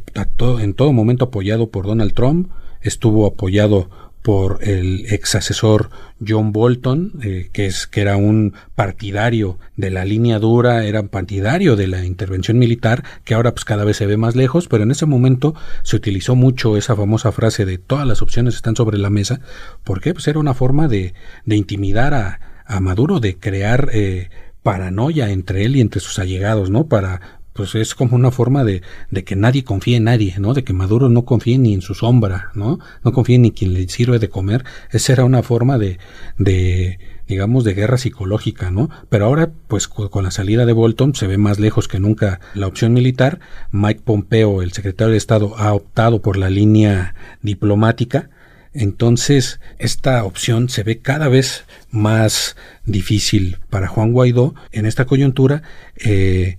en 0.60 0.74
todo 0.74 0.92
momento 0.92 1.26
apoyado 1.26 1.70
por 1.70 1.86
Donald 1.86 2.14
Trump, 2.14 2.50
estuvo 2.80 3.26
apoyado 3.26 4.07
por 4.28 4.58
el 4.60 5.06
ex 5.10 5.36
asesor 5.36 5.88
John 6.20 6.52
Bolton, 6.52 7.12
eh, 7.22 7.48
que, 7.50 7.64
es, 7.64 7.86
que 7.86 8.02
era 8.02 8.18
un 8.18 8.52
partidario 8.74 9.58
de 9.74 9.90
la 9.90 10.04
línea 10.04 10.38
dura, 10.38 10.84
era 10.84 11.02
partidario 11.04 11.76
de 11.76 11.86
la 11.86 12.04
intervención 12.04 12.58
militar, 12.58 13.04
que 13.24 13.32
ahora 13.32 13.52
pues 13.52 13.64
cada 13.64 13.84
vez 13.84 13.96
se 13.96 14.04
ve 14.04 14.18
más 14.18 14.36
lejos, 14.36 14.68
pero 14.68 14.82
en 14.82 14.90
ese 14.90 15.06
momento 15.06 15.54
se 15.82 15.96
utilizó 15.96 16.36
mucho 16.36 16.76
esa 16.76 16.94
famosa 16.94 17.32
frase 17.32 17.64
de 17.64 17.78
todas 17.78 18.06
las 18.06 18.20
opciones 18.20 18.54
están 18.54 18.76
sobre 18.76 18.98
la 18.98 19.08
mesa, 19.08 19.40
porque 19.82 20.12
pues 20.12 20.28
era 20.28 20.38
una 20.38 20.52
forma 20.52 20.88
de, 20.88 21.14
de 21.46 21.56
intimidar 21.56 22.12
a, 22.12 22.62
a 22.66 22.80
Maduro, 22.80 23.20
de 23.20 23.38
crear 23.38 23.88
eh, 23.94 24.28
paranoia 24.62 25.30
entre 25.30 25.64
él 25.64 25.74
y 25.74 25.80
entre 25.80 26.02
sus 26.02 26.18
allegados, 26.18 26.68
¿no? 26.68 26.86
Para 26.86 27.40
pues 27.58 27.74
es 27.74 27.96
como 27.96 28.14
una 28.14 28.30
forma 28.30 28.62
de, 28.62 28.82
de, 29.10 29.24
que 29.24 29.34
nadie 29.34 29.64
confíe 29.64 29.96
en 29.96 30.04
nadie, 30.04 30.36
¿no? 30.38 30.54
De 30.54 30.62
que 30.62 30.72
Maduro 30.72 31.08
no 31.08 31.24
confíe 31.24 31.58
ni 31.58 31.74
en 31.74 31.82
su 31.82 31.92
sombra, 31.92 32.52
¿no? 32.54 32.78
No 33.02 33.12
confíe 33.12 33.36
ni 33.40 33.50
quien 33.50 33.74
le 33.74 33.88
sirve 33.88 34.20
de 34.20 34.28
comer. 34.28 34.64
Esa 34.92 35.14
era 35.14 35.24
una 35.24 35.42
forma 35.42 35.76
de, 35.76 35.98
de 36.36 37.00
digamos, 37.26 37.64
de 37.64 37.74
guerra 37.74 37.98
psicológica, 37.98 38.70
¿no? 38.70 38.90
Pero 39.08 39.24
ahora, 39.24 39.50
pues 39.66 39.88
con 39.88 40.22
la 40.22 40.30
salida 40.30 40.66
de 40.66 40.72
Bolton 40.72 41.16
se 41.16 41.26
ve 41.26 41.36
más 41.36 41.58
lejos 41.58 41.88
que 41.88 41.98
nunca 41.98 42.38
la 42.54 42.68
opción 42.68 42.92
militar. 42.92 43.40
Mike 43.72 44.02
Pompeo, 44.04 44.62
el 44.62 44.72
secretario 44.72 45.10
de 45.10 45.18
Estado, 45.18 45.58
ha 45.58 45.74
optado 45.74 46.22
por 46.22 46.36
la 46.36 46.50
línea 46.50 47.16
diplomática 47.42 48.30
Entonces, 48.72 49.58
esta 49.78 50.22
opción 50.22 50.68
se 50.68 50.84
ve 50.84 51.00
cada 51.00 51.26
vez 51.26 51.64
más 51.90 52.54
difícil 52.84 53.58
para 53.68 53.88
Juan 53.88 54.12
Guaidó 54.12 54.54
en 54.70 54.86
esta 54.86 55.06
coyuntura. 55.06 55.62
Eh, 55.96 56.56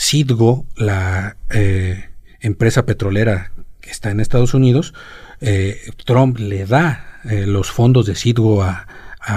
Citgo, 0.00 0.66
la 0.76 1.36
eh, 1.50 2.08
empresa 2.40 2.86
petrolera 2.86 3.52
que 3.80 3.90
está 3.90 4.10
en 4.10 4.20
Estados 4.20 4.54
Unidos, 4.54 4.94
eh, 5.40 5.92
Trump 6.04 6.38
le 6.38 6.66
da 6.66 7.20
eh, 7.24 7.46
los 7.46 7.70
fondos 7.70 8.06
de 8.06 8.14
Citgo 8.14 8.62
a, 8.62 8.86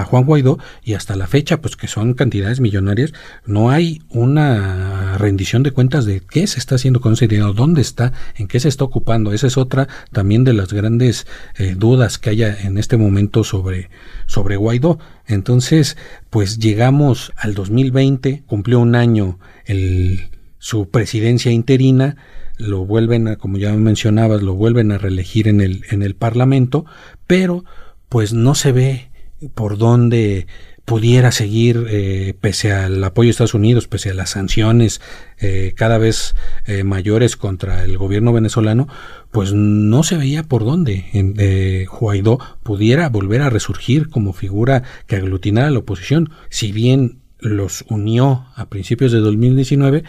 Juan 0.06 0.24
Guaidó 0.24 0.58
y 0.82 0.94
hasta 0.94 1.14
la 1.14 1.26
fecha, 1.26 1.60
pues 1.60 1.76
que 1.76 1.88
son 1.88 2.14
cantidades 2.14 2.58
millonarias, 2.58 3.12
no 3.44 3.70
hay 3.70 4.02
una 4.08 5.18
rendición 5.18 5.62
de 5.62 5.72
cuentas 5.72 6.06
de 6.06 6.20
qué 6.20 6.46
se 6.46 6.58
está 6.58 6.76
haciendo 6.76 7.02
con 7.02 7.12
ese 7.12 7.28
dinero, 7.28 7.52
dónde 7.52 7.82
está, 7.82 8.12
en 8.34 8.48
qué 8.48 8.58
se 8.60 8.68
está 8.68 8.82
ocupando. 8.82 9.34
Esa 9.34 9.46
es 9.46 9.58
otra 9.58 9.86
también 10.10 10.42
de 10.42 10.54
las 10.54 10.72
grandes 10.72 11.26
eh, 11.58 11.74
dudas 11.76 12.16
que 12.16 12.30
haya 12.30 12.58
en 12.62 12.78
este 12.78 12.96
momento 12.96 13.44
sobre, 13.44 13.90
sobre 14.24 14.56
Guaidó. 14.56 14.98
Entonces, 15.26 15.98
pues 16.30 16.58
llegamos 16.58 17.32
al 17.36 17.54
2020, 17.54 18.42
cumplió 18.46 18.80
un 18.80 18.94
año 18.94 19.38
el, 19.66 20.30
su 20.64 20.88
presidencia 20.88 21.52
interina, 21.52 22.16
lo 22.56 22.86
vuelven 22.86 23.28
a, 23.28 23.36
como 23.36 23.58
ya 23.58 23.70
mencionabas, 23.74 24.40
lo 24.40 24.54
vuelven 24.54 24.92
a 24.92 24.98
reelegir 24.98 25.46
en 25.46 25.60
el, 25.60 25.84
en 25.90 26.02
el 26.02 26.14
Parlamento, 26.14 26.86
pero 27.26 27.66
pues 28.08 28.32
no 28.32 28.54
se 28.54 28.72
ve 28.72 29.10
por 29.52 29.76
dónde 29.76 30.46
pudiera 30.86 31.32
seguir 31.32 31.84
eh, 31.90 32.32
pese 32.40 32.72
al 32.72 33.04
apoyo 33.04 33.26
de 33.26 33.32
Estados 33.32 33.52
Unidos, 33.52 33.88
pese 33.88 34.08
a 34.08 34.14
las 34.14 34.30
sanciones 34.30 35.02
eh, 35.38 35.74
cada 35.76 35.98
vez 35.98 36.34
eh, 36.64 36.82
mayores 36.82 37.36
contra 37.36 37.84
el 37.84 37.98
gobierno 37.98 38.32
venezolano, 38.32 38.88
pues 39.32 39.52
no 39.52 40.02
se 40.02 40.16
veía 40.16 40.44
por 40.44 40.64
dónde 40.64 41.04
eh, 41.12 41.84
Guaidó 42.00 42.38
pudiera 42.62 43.10
volver 43.10 43.42
a 43.42 43.50
resurgir 43.50 44.08
como 44.08 44.32
figura 44.32 44.82
que 45.06 45.16
aglutinara 45.16 45.66
a 45.66 45.70
la 45.70 45.80
oposición. 45.80 46.30
Si 46.48 46.72
bien 46.72 47.20
los 47.38 47.84
unió 47.90 48.46
a 48.56 48.70
principios 48.70 49.12
de 49.12 49.18
2019, 49.18 50.04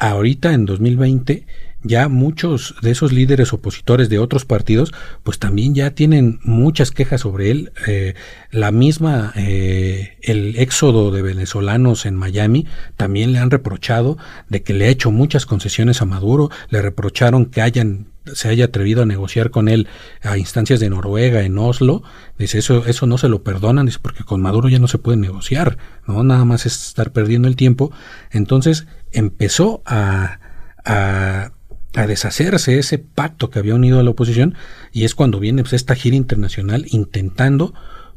ahorita 0.00 0.52
en 0.52 0.66
2020 0.66 1.44
ya 1.82 2.08
muchos 2.08 2.74
de 2.82 2.90
esos 2.90 3.12
líderes 3.12 3.52
opositores 3.52 4.08
de 4.08 4.18
otros 4.18 4.44
partidos, 4.44 4.92
pues 5.22 5.38
también 5.38 5.74
ya 5.74 5.90
tienen 5.92 6.40
muchas 6.42 6.90
quejas 6.90 7.22
sobre 7.22 7.50
él. 7.50 7.72
Eh, 7.86 8.14
la 8.50 8.70
misma, 8.70 9.32
eh, 9.36 10.18
el 10.22 10.56
éxodo 10.56 11.10
de 11.10 11.22
venezolanos 11.22 12.06
en 12.06 12.16
Miami 12.16 12.66
también 12.96 13.32
le 13.32 13.38
han 13.38 13.50
reprochado 13.50 14.18
de 14.48 14.62
que 14.62 14.74
le 14.74 14.86
ha 14.86 14.88
hecho 14.88 15.10
muchas 15.10 15.46
concesiones 15.46 16.02
a 16.02 16.04
Maduro, 16.04 16.50
le 16.68 16.82
reprocharon 16.82 17.46
que 17.46 17.62
hayan 17.62 18.08
se 18.34 18.48
haya 18.48 18.66
atrevido 18.66 19.02
a 19.02 19.06
negociar 19.06 19.50
con 19.50 19.68
él 19.68 19.88
a 20.22 20.36
instancias 20.36 20.78
de 20.78 20.90
Noruega 20.90 21.42
en 21.42 21.58
Oslo, 21.58 22.02
dice 22.38 22.58
eso, 22.58 22.86
eso 22.86 23.06
no 23.06 23.18
se 23.18 23.28
lo 23.28 23.42
perdonan, 23.42 23.86
dice 23.86 23.98
porque 24.00 24.24
con 24.24 24.42
Maduro 24.42 24.68
ya 24.68 24.78
no 24.78 24.88
se 24.88 24.98
puede 24.98 25.16
negociar, 25.16 25.78
no 26.06 26.22
nada 26.22 26.44
más 26.44 26.66
es 26.66 26.88
estar 26.88 27.12
perdiendo 27.12 27.48
el 27.48 27.56
tiempo. 27.56 27.90
Entonces 28.30 28.86
empezó 29.10 29.82
a, 29.86 30.38
a 30.84 31.52
a 31.94 32.06
deshacerse 32.06 32.78
ese 32.78 32.98
pacto 32.98 33.50
que 33.50 33.58
había 33.58 33.74
unido 33.74 33.98
a 33.98 34.02
la 34.02 34.10
oposición 34.10 34.54
y 34.92 35.04
es 35.04 35.14
cuando 35.14 35.40
viene 35.40 35.62
pues, 35.62 35.72
esta 35.72 35.94
gira 35.94 36.16
internacional 36.16 36.86
intentando 36.90 37.74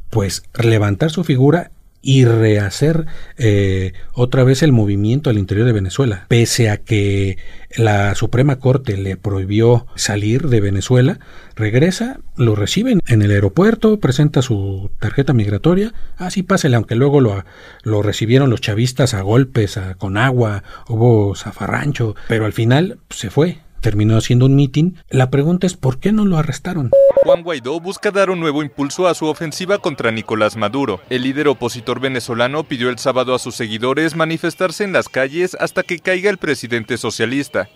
pues 0.10 0.44
levantar 0.62 1.10
su 1.10 1.24
figura 1.24 1.72
y 2.04 2.26
rehacer 2.26 3.08
eh, 3.38 3.94
otra 4.12 4.44
vez 4.44 4.62
el 4.62 4.74
movimiento 4.74 5.30
al 5.30 5.40
interior 5.40 5.66
de 5.66 5.72
Venezuela. 5.72 6.26
Pese 6.28 6.70
a 6.70 6.78
que 6.78 7.38
la 7.76 8.14
Suprema 8.14 8.60
Corte 8.60 8.98
le 8.98 9.16
prohibió 9.16 9.88
salir 9.96 10.50
de 10.50 10.62
Venezuela, 10.62 11.20
regresa, 11.56 12.20
lo 12.36 12.56
reciben 12.56 13.00
en 13.08 13.22
el 13.22 13.32
aeropuerto, 13.32 14.00
presenta 14.00 14.42
su 14.42 14.92
tarjeta 15.00 15.34
migratoria, 15.34 15.94
así 16.18 16.44
pásele, 16.44 16.76
aunque 16.76 16.96
luego 16.96 17.22
lo, 17.22 17.46
lo 17.84 18.02
recibieron 18.02 18.50
los 18.50 18.62
chavistas 18.62 19.14
a 19.14 19.22
golpes, 19.22 19.78
a, 19.78 19.96
con 19.96 20.18
agua, 20.18 20.64
hubo 20.90 21.34
zafarrancho, 21.36 22.16
pero 22.28 22.46
al 22.46 22.54
final 22.54 23.00
se 23.10 23.30
fue, 23.30 23.60
terminó 23.84 24.18
haciendo 24.18 24.48
un 24.48 24.56
mitin. 24.56 24.98
La 25.10 25.30
pregunta 25.30 25.68
es 25.68 25.76
¿por 25.76 26.00
qué 26.00 26.12
no 26.12 26.26
lo 26.26 26.38
arrestaron? 26.38 26.90
Juan 27.24 27.44
Guaidó 27.44 27.80
busca 27.80 28.10
dar 28.10 28.32
un 28.32 28.40
nuevo 28.40 28.64
impulso 28.64 29.08
a 29.08 29.14
su 29.14 29.28
ofensiva 29.28 29.78
contra 29.78 30.12
Nicolás 30.12 30.58
Maduro. 30.58 31.00
El 31.12 31.22
líder 31.22 31.48
opositor 31.48 32.00
venezolano 32.00 32.64
pidió 32.64 32.90
el 32.90 32.98
sábado 32.98 33.36
a 33.36 33.40
sus 33.40 33.56
seguidores 33.56 34.16
manifestarse 34.16 34.84
en 34.84 34.94
las 34.94 35.10
calles 35.10 35.56
hasta 35.60 35.84
que 35.84 36.00
caiga 36.00 36.32
el 36.32 36.40
presidente 36.40 36.98
socialista. 36.98 37.70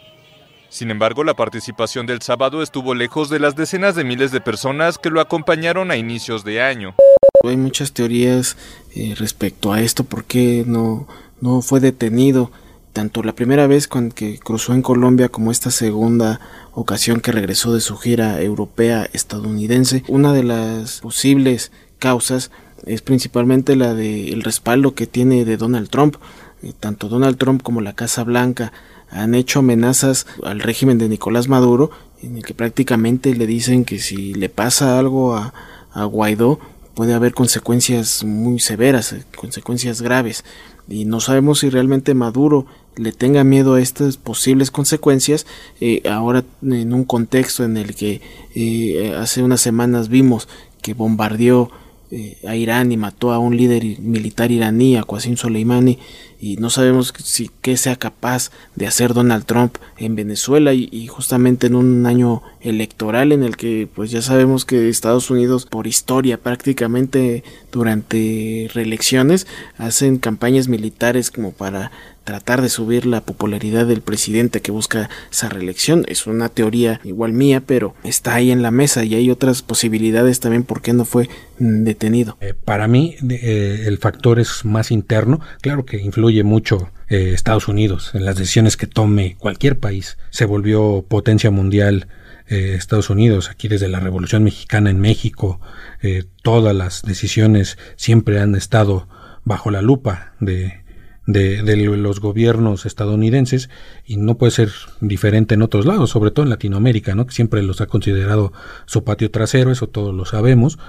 Sin 0.69 0.91
embargo, 0.91 1.23
la 1.23 1.36
participación 1.36 2.08
del 2.08 2.21
sábado 2.21 2.62
estuvo 2.63 2.95
lejos 2.95 3.29
de 3.29 3.39
las 3.39 3.55
decenas 3.55 3.95
de 3.95 4.03
miles 4.03 4.31
de 4.31 4.41
personas 4.41 4.97
que 4.97 5.10
lo 5.10 5.21
acompañaron 5.21 5.91
a 5.91 5.97
inicios 5.97 6.43
de 6.43 6.62
año. 6.62 6.95
Hay 7.43 7.58
muchas 7.58 7.93
teorías 7.93 8.58
eh, 8.95 9.13
respecto 9.17 9.71
a 9.71 9.81
esto, 9.81 10.03
por 10.03 10.25
qué 10.25 10.63
no, 10.65 11.08
no 11.39 11.62
fue 11.62 11.79
detenido 11.79 12.51
tanto 12.97 13.21
la 13.21 13.36
primera 13.36 13.67
vez 13.67 13.88
con 13.88 14.10
que 14.10 14.39
cruzó 14.39 14.73
en 14.73 14.81
Colombia 14.81 15.29
como 15.29 15.51
esta 15.51 15.69
segunda 15.69 16.39
ocasión 16.73 17.19
que 17.19 17.31
regresó 17.31 17.71
de 17.71 17.79
su 17.79 17.95
gira 17.95 18.41
europea 18.41 19.07
estadounidense. 19.13 20.03
Una 20.07 20.33
de 20.33 20.41
las 20.41 21.01
posibles 21.01 21.71
causas 21.99 22.49
es 22.88 23.03
principalmente 23.03 23.75
la 23.75 23.93
del 23.93 24.41
respaldo 24.41 24.95
que 24.95 25.05
tiene 25.05 25.45
de 25.45 25.57
Donald 25.57 25.89
Trump. 25.89 26.15
Eh, 26.63 26.73
tanto 26.79 27.07
Donald 27.07 27.38
Trump 27.38 27.62
como 27.62 27.81
la 27.81 27.93
Casa 27.93 28.23
Blanca 28.23 28.73
han 29.12 29.36
hecho 29.36 29.60
amenazas 29.60 30.25
al 30.43 30.60
régimen 30.60 30.97
de 30.97 31.07
Nicolás 31.07 31.49
Maduro 31.49 31.91
en 32.23 32.38
el 32.38 32.43
que 32.43 32.55
prácticamente 32.55 33.36
le 33.36 33.45
dicen 33.45 33.86
que 33.86 33.99
si 33.99 34.33
le 34.33 34.49
pasa 34.49 34.97
algo 34.97 35.36
a, 35.36 35.53
a 35.91 36.03
Guaidó 36.05 36.60
puede 36.95 37.13
haber 37.13 37.36
consecuencias 37.36 38.23
muy 38.23 38.60
severas, 38.60 39.13
eh, 39.13 39.23
consecuencias 39.36 40.01
graves 40.01 40.43
y 40.89 41.05
no 41.05 41.19
sabemos 41.19 41.60
si 41.60 41.69
realmente 41.69 42.13
Maduro 42.13 42.65
le 42.97 43.12
tenga 43.12 43.43
miedo 43.43 43.75
a 43.75 43.81
estas 43.81 44.17
posibles 44.17 44.71
consecuencias 44.71 45.45
eh, 45.79 46.01
ahora 46.10 46.43
en 46.62 46.93
un 46.93 47.03
contexto 47.03 47.63
en 47.63 47.77
el 47.77 47.95
que 47.95 48.21
eh, 48.55 49.15
hace 49.17 49.43
unas 49.43 49.62
semanas 49.62 50.10
vimos 50.10 50.47
que 50.81 50.93
bombardeó 50.93 51.71
eh, 52.10 52.38
a 52.47 52.55
Irán 52.55 52.93
y 52.93 52.97
mató 52.97 53.33
a 53.33 53.39
un 53.39 53.57
líder 53.57 53.83
militar 53.99 54.49
iraní, 54.49 54.95
a 54.95 55.03
Qasim 55.03 55.36
Soleimani, 55.36 55.99
y 56.39 56.55
no 56.55 56.69
sabemos 56.69 57.13
si 57.21 57.51
qué 57.62 57.75
sea 57.75 57.97
capaz 57.97 58.49
de 58.75 58.88
hacer 58.88 59.13
Donald 59.13 59.43
Trump 59.43 59.75
en 59.97 60.15
Venezuela 60.15 60.73
y, 60.73 60.88
y, 60.89 61.07
justamente 61.07 61.67
en 61.67 61.75
un 61.75 62.05
año 62.05 62.43
electoral 62.62 63.33
en 63.33 63.43
el 63.43 63.57
que 63.57 63.89
pues 63.93 64.10
ya 64.10 64.21
sabemos 64.21 64.63
que 64.63 64.88
Estados 64.88 65.29
Unidos 65.29 65.65
por 65.65 65.86
historia 65.86 66.38
prácticamente 66.38 67.43
durante 67.73 68.69
reelecciones 68.73 69.45
hacen 69.77 70.17
campañas 70.17 70.69
militares 70.69 71.29
como 71.29 71.51
para 71.51 71.91
tratar 72.27 72.61
de 72.61 72.67
subir 72.67 73.05
la 73.05 73.21
popularidad 73.21 73.85
del 73.85 74.01
presidente 74.01 74.59
que 74.61 74.73
busca 74.73 75.09
esa 75.31 75.47
reelección. 75.47 76.03
Es 76.09 76.27
una 76.27 76.49
teoría 76.49 76.99
igual 77.05 77.31
mía, 77.31 77.63
pero 77.65 77.95
está 78.03 78.35
ahí 78.35 78.51
en 78.51 78.61
la 78.61 78.69
mesa 78.69 79.05
y 79.05 79.15
hay 79.15 79.31
otras 79.31 79.61
posibilidades 79.61 80.41
también 80.41 80.63
por 80.63 80.81
qué 80.81 80.91
no 80.91 81.05
fue 81.05 81.29
detenido. 81.57 82.37
Eh, 82.41 82.53
para 82.53 82.89
mí 82.89 83.15
eh, 83.29 83.85
el 83.87 83.97
factor 83.97 84.41
es 84.41 84.65
más 84.65 84.91
interno. 84.91 85.39
Claro 85.61 85.85
que 85.85 86.01
influye 86.01 86.43
mucho 86.43 86.91
eh, 87.07 87.31
Estados 87.33 87.69
Unidos 87.69 88.11
en 88.13 88.25
las 88.25 88.35
decisiones 88.35 88.75
que 88.75 88.87
tome 88.87 89.37
cualquier 89.39 89.79
país. 89.79 90.17
Se 90.29 90.43
volvió 90.43 91.05
potencia 91.07 91.49
mundial 91.49 92.09
eh, 92.49 92.75
Estados 92.75 93.09
Unidos, 93.09 93.49
aquí 93.49 93.69
desde 93.69 93.87
la 93.87 94.01
Revolución 94.01 94.43
Mexicana 94.43 94.89
en 94.89 94.99
México, 94.99 95.61
eh, 96.01 96.25
todas 96.43 96.75
las 96.75 97.03
decisiones 97.03 97.77
siempre 97.95 98.39
han 98.41 98.55
estado 98.55 99.07
bajo 99.45 99.71
la 99.71 99.81
lupa 99.81 100.33
de, 100.41 100.83
de, 101.27 101.61
de, 101.61 101.75
los 101.75 102.19
gobiernos 102.19 102.85
estadounidenses 102.85 103.69
y 104.05 104.17
no 104.17 104.37
puede 104.37 104.51
ser 104.51 104.71
diferente 105.01 105.53
en 105.53 105.61
otros 105.61 105.85
lados, 105.85 106.09
sobre 106.09 106.31
todo 106.31 106.43
en 106.43 106.49
Latinoamérica, 106.49 107.13
¿no? 107.13 107.27
que 107.27 107.35
siempre 107.35 107.61
los 107.61 107.81
ha 107.81 107.85
considerado 107.85 108.53
su 108.85 109.03
patio 109.03 109.29
trasero, 109.29 109.71
eso 109.71 109.87
todos 109.87 110.15
lo 110.15 110.25
sabemos, 110.25 110.79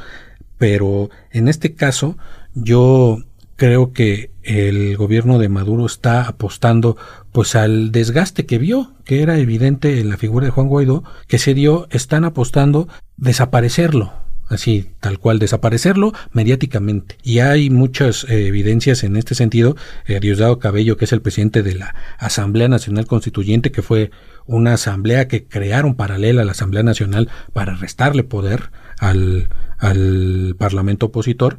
pero 0.56 1.10
en 1.30 1.48
este 1.48 1.74
caso 1.74 2.16
yo 2.54 3.18
creo 3.56 3.92
que 3.92 4.30
el 4.44 4.96
gobierno 4.96 5.40
de 5.40 5.48
Maduro 5.48 5.84
está 5.84 6.22
apostando 6.22 6.96
pues 7.32 7.56
al 7.56 7.90
desgaste 7.90 8.46
que 8.46 8.58
vio, 8.58 8.92
que 9.04 9.22
era 9.22 9.38
evidente 9.38 10.00
en 10.00 10.08
la 10.08 10.16
figura 10.16 10.46
de 10.46 10.52
Juan 10.52 10.68
Guaidó, 10.68 11.02
que 11.26 11.38
se 11.38 11.54
dio, 11.54 11.88
están 11.90 12.24
apostando 12.24 12.88
desaparecerlo, 13.16 14.12
así 14.48 14.90
tal 15.00 15.18
cual 15.18 15.38
desaparecerlo 15.38 16.12
mediáticamente 16.32 17.16
y 17.22 17.40
hay 17.40 17.70
muchas 17.70 18.24
eh, 18.24 18.46
evidencias 18.46 19.04
en 19.04 19.16
este 19.16 19.34
sentido 19.34 19.76
eh, 20.06 20.20
Diosdado 20.20 20.58
Cabello 20.58 20.96
que 20.96 21.04
es 21.04 21.12
el 21.12 21.22
presidente 21.22 21.62
de 21.62 21.74
la 21.74 21.94
Asamblea 22.18 22.68
Nacional 22.68 23.06
Constituyente 23.06 23.70
que 23.70 23.82
fue 23.82 24.10
una 24.46 24.74
asamblea 24.74 25.28
que 25.28 25.44
crearon 25.44 25.94
paralela 25.94 26.42
a 26.42 26.44
la 26.44 26.52
Asamblea 26.52 26.82
Nacional 26.82 27.28
para 27.52 27.74
restarle 27.74 28.24
poder 28.24 28.70
al, 28.98 29.48
al 29.78 30.54
Parlamento 30.58 31.06
opositor 31.06 31.58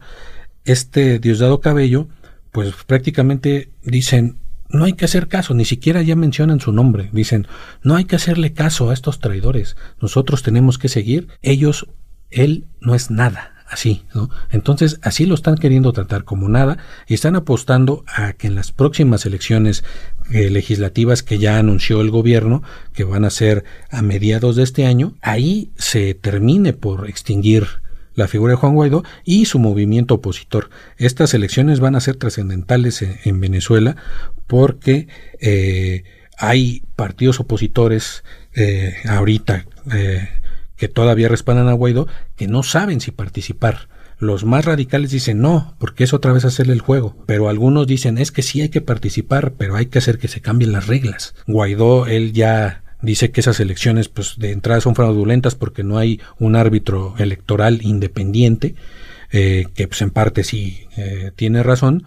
este 0.66 1.20
Diosdado 1.20 1.62
Cabello 1.62 2.08
pues 2.52 2.74
prácticamente 2.86 3.70
dicen 3.84 4.38
no 4.70 4.86
hay 4.86 4.94
que 4.94 5.06
hacer 5.06 5.28
caso, 5.28 5.56
ni 5.56 5.66
siquiera 5.66 6.02
ya 6.04 6.16
mencionan 6.16 6.60
su 6.60 6.72
nombre. 6.72 7.10
Dicen, 7.12 7.48
no 7.82 7.96
hay 7.96 8.06
que 8.06 8.16
hacerle 8.16 8.54
caso 8.54 8.90
a 8.90 8.94
estos 8.94 9.20
traidores. 9.20 9.76
Nosotros 10.00 10.44
tenemos 10.44 10.78
que 10.78 10.90
seguir. 10.90 11.28
Ellos 11.42 11.88
él 12.32 12.66
no 12.82 12.96
es 12.96 13.12
nada 13.12 13.54
así, 13.70 14.04
¿no? 14.14 14.30
Entonces, 14.50 15.00
así 15.04 15.26
lo 15.26 15.36
están 15.36 15.56
queriendo 15.56 15.94
tratar 15.94 16.24
como 16.24 16.50
nada 16.50 16.78
y 17.08 17.14
están 17.14 17.36
apostando 17.36 18.04
a 18.08 18.34
que 18.34 18.48
en 18.48 18.56
las 18.56 18.72
próximas 18.72 19.26
elecciones 19.26 19.84
eh, 20.32 20.50
legislativas 20.50 21.24
que 21.24 21.38
ya 21.38 21.60
anunció 21.60 22.02
el 22.02 22.10
gobierno, 22.10 22.64
que 22.94 23.04
van 23.04 23.26
a 23.26 23.30
ser 23.30 23.64
a 23.92 24.02
mediados 24.02 24.56
de 24.56 24.64
este 24.64 24.86
año, 24.86 25.14
ahí 25.22 25.72
se 25.78 26.14
termine 26.16 26.74
por 26.74 27.08
extinguir 27.08 27.68
la 28.16 28.28
figura 28.28 28.52
de 28.52 28.58
Juan 28.58 28.74
Guaidó 28.74 29.04
y 29.24 29.46
su 29.46 29.60
movimiento 29.60 30.16
opositor. 30.16 30.70
Estas 30.98 31.34
elecciones 31.34 31.80
van 31.80 31.96
a 31.96 32.02
ser 32.02 32.16
trascendentales 32.16 33.02
en, 33.02 33.40
Venezuela 33.40 33.96
porque 34.48 35.08
eh, 35.40 36.04
hay 36.38 36.84
partidos 36.96 37.40
opositores 37.40 38.24
eh, 38.56 38.96
ahorita 39.08 39.66
que 40.80 40.88
todavía 40.88 41.28
respaldan 41.28 41.68
a 41.68 41.74
Guaidó, 41.74 42.08
que 42.36 42.48
no 42.48 42.64
saben 42.64 43.02
si 43.02 43.12
participar. 43.12 43.90
Los 44.18 44.44
más 44.44 44.66
radicales 44.66 45.12
dicen 45.12 45.40
no, 45.40 45.76
porque 45.78 46.04
es 46.04 46.14
otra 46.14 46.34
vez 46.34 46.46
hacerle 46.46 46.74
el 46.74 46.82
juego. 46.82 47.16
Pero 47.26 47.50
algunos 47.50 47.86
dicen 47.86 48.18
es 48.18 48.32
que 48.32 48.42
sí 48.42 48.62
hay 48.62 48.70
que 48.70 48.82
participar, 48.82 49.54
pero 49.58 49.76
hay 49.76 49.86
que 49.88 50.00
hacer 50.00 50.18
que 50.18 50.28
se 50.28 50.42
cambien 50.42 50.72
las 50.72 50.88
reglas. 50.88 51.36
Guaidó, 51.48 52.08
él 52.08 52.34
ya 52.34 52.84
dice 53.02 53.32
que 53.32 53.42
esas 53.42 53.60
elecciones 53.60 54.10
pues 54.10 54.36
de 54.38 54.52
entrada 54.52 54.82
son 54.82 54.96
fraudulentas 54.96 55.56
porque 55.56 55.84
no 55.84 55.98
hay 55.98 56.20
un 56.38 56.56
árbitro 56.56 57.16
electoral 57.18 57.80
independiente, 57.82 58.76
eh, 59.32 59.68
que 59.74 59.88
pues 59.88 60.02
en 60.02 60.12
parte 60.12 60.44
sí 60.44 60.88
eh, 60.98 61.32
tiene 61.36 61.64
razón, 61.64 62.06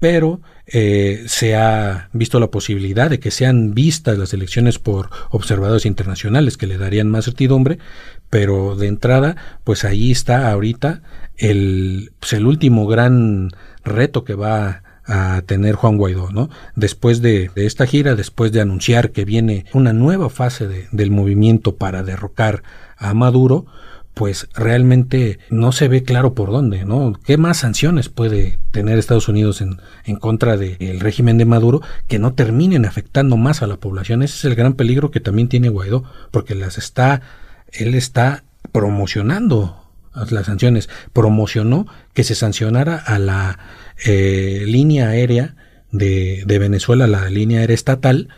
pero 0.00 0.40
eh, 0.66 1.24
se 1.26 1.54
ha 1.54 2.08
visto 2.12 2.40
la 2.40 2.50
posibilidad 2.50 3.08
de 3.08 3.20
que 3.20 3.30
sean 3.30 3.74
vistas 3.74 4.18
las 4.18 4.34
elecciones 4.34 4.78
por 4.78 5.10
observadores 5.30 5.86
internacionales 5.86 6.56
que 6.56 6.66
le 6.66 6.78
darían 6.78 7.08
más 7.08 7.26
certidumbre, 7.26 7.78
pero 8.30 8.76
de 8.76 8.88
entrada, 8.88 9.36
pues 9.62 9.84
ahí 9.84 10.10
está 10.10 10.50
ahorita 10.50 11.02
el, 11.36 12.12
pues 12.18 12.32
el 12.32 12.46
último 12.46 12.86
gran 12.86 13.50
reto 13.84 14.24
que 14.24 14.34
va 14.34 14.82
a 15.04 15.42
tener 15.42 15.74
Juan 15.74 15.96
Guaidó, 15.96 16.30
¿no? 16.30 16.50
Después 16.76 17.20
de, 17.20 17.50
esta 17.56 17.86
gira, 17.86 18.14
después 18.14 18.52
de 18.52 18.60
anunciar 18.60 19.10
que 19.10 19.24
viene 19.24 19.66
una 19.74 19.92
nueva 19.92 20.30
fase 20.30 20.88
del 20.92 21.10
movimiento 21.10 21.76
para 21.76 22.04
derrocar 22.04 22.62
a 22.96 23.12
Maduro, 23.12 23.66
pues 24.14 24.48
realmente 24.54 25.38
no 25.50 25.72
se 25.72 25.88
ve 25.88 26.02
claro 26.02 26.34
por 26.34 26.50
dónde, 26.50 26.84
¿no? 26.84 27.18
¿Qué 27.24 27.36
más 27.36 27.58
sanciones 27.58 28.08
puede 28.08 28.58
tener 28.70 28.98
Estados 28.98 29.28
Unidos 29.28 29.60
en, 29.60 29.78
en 30.04 30.16
contra 30.16 30.56
del 30.56 31.00
régimen 31.00 31.38
de 31.38 31.44
Maduro 31.44 31.80
que 32.06 32.18
no 32.18 32.34
terminen 32.34 32.84
afectando 32.84 33.36
más 33.36 33.62
a 33.62 33.66
la 33.66 33.76
población? 33.76 34.22
Ese 34.22 34.36
es 34.36 34.44
el 34.44 34.56
gran 34.56 34.74
peligro 34.74 35.10
que 35.10 35.20
también 35.20 35.48
tiene 35.48 35.68
Guaidó, 35.68 36.04
porque 36.30 36.54
las 36.54 36.76
está, 36.76 37.22
él 37.72 37.94
está 37.94 38.44
promocionando 38.72 39.80
las 40.30 40.46
sanciones, 40.46 40.88
promocionó 41.12 41.86
que 42.12 42.24
se 42.24 42.34
sancionara 42.34 42.96
a 42.96 43.18
la 43.18 43.58
eh, 44.04 44.64
línea 44.66 45.08
aérea 45.08 45.54
de, 45.92 46.42
de 46.46 46.58
Venezuela, 46.58 47.06
la 47.06 47.30
línea 47.30 47.60
aérea 47.60 47.74
estatal, 47.74 48.28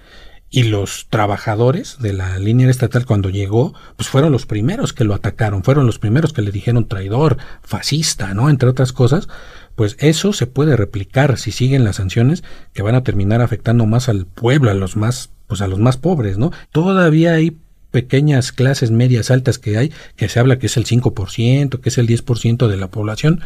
y 0.54 0.64
los 0.64 1.06
trabajadores 1.08 1.96
de 1.98 2.12
la 2.12 2.38
línea 2.38 2.68
estatal 2.68 3.06
cuando 3.06 3.30
llegó, 3.30 3.74
pues 3.96 4.10
fueron 4.10 4.32
los 4.32 4.44
primeros 4.44 4.92
que 4.92 5.02
lo 5.02 5.14
atacaron, 5.14 5.64
fueron 5.64 5.86
los 5.86 5.98
primeros 5.98 6.34
que 6.34 6.42
le 6.42 6.52
dijeron 6.52 6.86
traidor, 6.86 7.38
fascista, 7.62 8.34
¿no? 8.34 8.50
Entre 8.50 8.68
otras 8.68 8.92
cosas, 8.92 9.28
pues 9.74 9.96
eso 9.98 10.34
se 10.34 10.46
puede 10.46 10.76
replicar 10.76 11.38
si 11.38 11.52
siguen 11.52 11.84
las 11.84 11.96
sanciones 11.96 12.44
que 12.74 12.82
van 12.82 12.94
a 12.94 13.02
terminar 13.02 13.40
afectando 13.40 13.86
más 13.86 14.10
al 14.10 14.26
pueblo, 14.26 14.70
a 14.70 14.74
los 14.74 14.94
más, 14.94 15.30
pues 15.46 15.62
a 15.62 15.68
los 15.68 15.78
más 15.78 15.96
pobres, 15.96 16.36
¿no? 16.36 16.52
Todavía 16.70 17.32
hay 17.32 17.56
pequeñas 17.90 18.52
clases 18.52 18.90
medias 18.90 19.30
altas 19.30 19.58
que 19.58 19.78
hay, 19.78 19.90
que 20.16 20.28
se 20.28 20.38
habla 20.38 20.58
que 20.58 20.66
es 20.66 20.76
el 20.76 20.84
5%, 20.84 21.80
que 21.80 21.88
es 21.88 21.96
el 21.96 22.06
10% 22.06 22.68
de 22.68 22.76
la 22.76 22.90
población, 22.90 23.40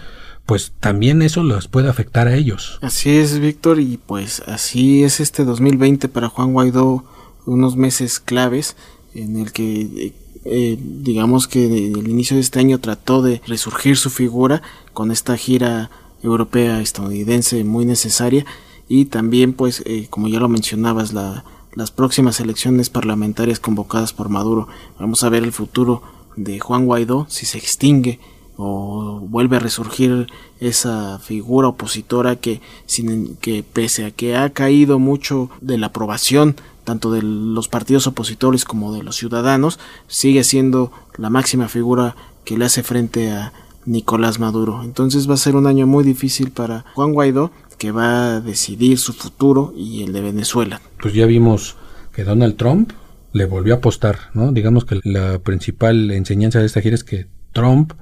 pues 0.46 0.72
también 0.78 1.22
eso 1.22 1.42
los 1.42 1.68
puede 1.68 1.88
afectar 1.88 2.28
a 2.28 2.36
ellos. 2.36 2.78
Así 2.80 3.10
es, 3.10 3.40
Víctor, 3.40 3.80
y 3.80 3.98
pues 3.98 4.42
así 4.46 5.02
es 5.02 5.20
este 5.20 5.44
2020 5.44 6.08
para 6.08 6.28
Juan 6.28 6.52
Guaidó, 6.52 7.04
unos 7.46 7.76
meses 7.76 8.20
claves 8.20 8.76
en 9.14 9.36
el 9.36 9.52
que 9.52 9.80
eh, 9.80 10.12
eh, 10.44 10.78
digamos 10.80 11.48
que 11.48 11.66
el 11.66 12.08
inicio 12.08 12.36
de 12.36 12.42
este 12.42 12.60
año 12.60 12.78
trató 12.78 13.22
de 13.22 13.42
resurgir 13.46 13.96
su 13.96 14.10
figura 14.10 14.62
con 14.92 15.10
esta 15.10 15.36
gira 15.36 15.90
europea 16.22 16.80
estadounidense 16.80 17.64
muy 17.64 17.84
necesaria 17.84 18.46
y 18.88 19.06
también 19.06 19.54
pues 19.54 19.82
eh, 19.86 20.06
como 20.08 20.28
ya 20.28 20.38
lo 20.38 20.48
mencionabas 20.48 21.12
la, 21.12 21.44
las 21.74 21.90
próximas 21.90 22.38
elecciones 22.38 22.90
parlamentarias 22.90 23.58
convocadas 23.58 24.12
por 24.12 24.28
Maduro 24.28 24.68
vamos 25.00 25.24
a 25.24 25.28
ver 25.28 25.42
el 25.42 25.52
futuro 25.52 26.02
de 26.36 26.60
Juan 26.60 26.86
Guaidó 26.86 27.26
si 27.28 27.46
se 27.46 27.58
extingue 27.58 28.20
o 28.56 29.20
vuelve 29.20 29.56
a 29.56 29.60
resurgir 29.60 30.28
esa 30.60 31.18
figura 31.18 31.68
opositora 31.68 32.36
que, 32.36 32.60
sin, 32.86 33.36
que 33.36 33.62
pese 33.62 34.06
a 34.06 34.10
que 34.10 34.36
ha 34.36 34.50
caído 34.50 34.98
mucho 34.98 35.50
de 35.60 35.78
la 35.78 35.88
aprobación 35.88 36.56
tanto 36.84 37.10
de 37.10 37.20
los 37.20 37.68
partidos 37.68 38.06
opositores 38.06 38.64
como 38.64 38.94
de 38.94 39.02
los 39.02 39.16
ciudadanos, 39.16 39.80
sigue 40.06 40.44
siendo 40.44 40.92
la 41.18 41.30
máxima 41.30 41.68
figura 41.68 42.14
que 42.44 42.56
le 42.56 42.64
hace 42.64 42.84
frente 42.84 43.32
a 43.32 43.52
Nicolás 43.86 44.38
Maduro. 44.38 44.82
Entonces 44.84 45.28
va 45.28 45.34
a 45.34 45.38
ser 45.38 45.56
un 45.56 45.66
año 45.66 45.88
muy 45.88 46.04
difícil 46.04 46.52
para 46.52 46.84
Juan 46.94 47.12
Guaidó, 47.12 47.50
que 47.76 47.90
va 47.90 48.36
a 48.36 48.40
decidir 48.40 48.98
su 48.98 49.12
futuro 49.12 49.74
y 49.76 50.04
el 50.04 50.12
de 50.12 50.20
Venezuela. 50.20 50.80
Pues 51.02 51.12
ya 51.12 51.26
vimos 51.26 51.76
que 52.12 52.22
Donald 52.22 52.56
Trump 52.56 52.92
le 53.32 53.44
volvió 53.44 53.74
a 53.74 53.78
apostar, 53.78 54.30
¿no? 54.32 54.52
Digamos 54.52 54.84
que 54.84 55.00
la 55.02 55.40
principal 55.40 56.12
enseñanza 56.12 56.60
de 56.60 56.66
esta 56.66 56.80
gira 56.80 56.94
es 56.94 57.04
que 57.04 57.26
Trump 57.52 57.92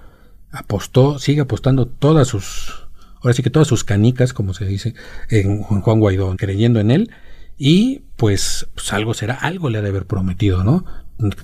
apostó, 0.54 1.18
sigue 1.18 1.42
apostando 1.42 1.86
todas 1.86 2.28
sus, 2.28 2.88
ahora 3.20 3.34
sí 3.34 3.42
que 3.42 3.50
todas 3.50 3.68
sus 3.68 3.84
canicas, 3.84 4.32
como 4.32 4.54
se 4.54 4.66
dice, 4.66 4.94
en 5.28 5.62
Juan 5.62 6.00
Guaidó, 6.00 6.34
creyendo 6.36 6.80
en 6.80 6.90
él, 6.90 7.10
y 7.56 8.02
pues, 8.16 8.68
pues, 8.74 8.92
algo 8.92 9.14
será, 9.14 9.34
algo 9.34 9.70
le 9.70 9.78
ha 9.78 9.82
de 9.82 9.88
haber 9.88 10.06
prometido, 10.06 10.64
¿no? 10.64 10.84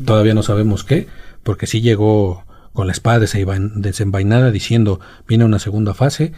Todavía 0.04 0.34
no 0.34 0.42
sabemos 0.42 0.84
qué, 0.84 1.06
porque 1.42 1.66
sí 1.66 1.80
llegó 1.80 2.44
con 2.72 2.86
la 2.86 2.92
espada 2.92 3.18
desenvainada 3.18 4.50
diciendo 4.50 5.00
viene 5.26 5.44
una 5.44 5.58
segunda 5.58 5.94
fase 5.94 6.32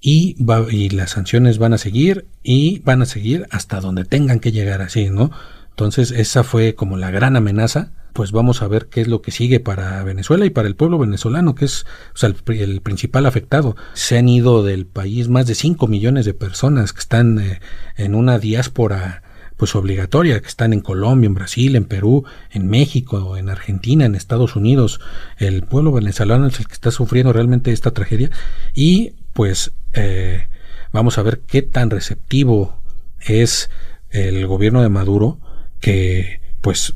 y, 0.00 0.42
va, 0.42 0.66
y 0.70 0.90
las 0.90 1.10
sanciones 1.10 1.58
van 1.58 1.72
a 1.72 1.78
seguir 1.78 2.26
y 2.42 2.80
van 2.80 3.02
a 3.02 3.06
seguir 3.06 3.46
hasta 3.50 3.80
donde 3.80 4.04
tengan 4.04 4.40
que 4.40 4.52
llegar 4.52 4.82
así, 4.82 5.10
¿no? 5.10 5.30
Entonces 5.70 6.10
esa 6.10 6.44
fue 6.44 6.74
como 6.74 6.96
la 6.96 7.10
gran 7.10 7.36
amenaza 7.36 7.92
pues 8.18 8.32
vamos 8.32 8.62
a 8.62 8.66
ver 8.66 8.88
qué 8.88 9.00
es 9.00 9.06
lo 9.06 9.22
que 9.22 9.30
sigue 9.30 9.60
para 9.60 10.02
Venezuela 10.02 10.44
y 10.44 10.50
para 10.50 10.66
el 10.66 10.74
pueblo 10.74 10.98
venezolano, 10.98 11.54
que 11.54 11.66
es 11.66 11.86
el, 12.20 12.80
principal 12.80 13.26
afectado. 13.26 13.76
Se 13.92 14.18
han 14.18 14.28
ido 14.28 14.64
del 14.64 14.86
país 14.86 15.28
más 15.28 15.46
de 15.46 15.54
5 15.54 15.86
millones 15.86 16.24
de 16.24 16.34
personas 16.34 16.92
que 16.92 16.98
están 16.98 17.38
eh, 17.38 17.60
en 17.94 18.16
una 18.16 18.40
diáspora 18.40 19.22
pues 19.56 19.76
obligatoria, 19.76 20.40
que 20.40 20.48
están 20.48 20.72
en 20.72 20.80
Colombia, 20.80 21.28
en 21.28 21.34
Brasil, 21.34 21.76
en 21.76 21.84
Perú, 21.84 22.24
en 22.50 22.66
México, 22.66 23.36
en 23.36 23.50
Argentina, 23.50 24.04
en 24.04 24.16
Estados 24.16 24.56
Unidos. 24.56 24.98
El 25.36 25.62
pueblo 25.62 25.92
venezolano 25.92 26.48
es 26.48 26.58
el 26.58 26.66
que 26.66 26.74
está 26.74 26.90
sufriendo 26.90 27.32
realmente 27.32 27.70
esta 27.70 27.92
tragedia 27.92 28.30
y 28.74 29.12
pues 29.32 29.70
eh, 29.92 30.48
vamos 30.90 31.18
a 31.18 31.22
ver 31.22 31.42
qué 31.46 31.62
tan 31.62 31.88
receptivo 31.88 32.82
es 33.20 33.70
el 34.10 34.44
gobierno 34.48 34.82
de 34.82 34.88
Maduro 34.88 35.38
que 35.78 36.40
pues 36.60 36.94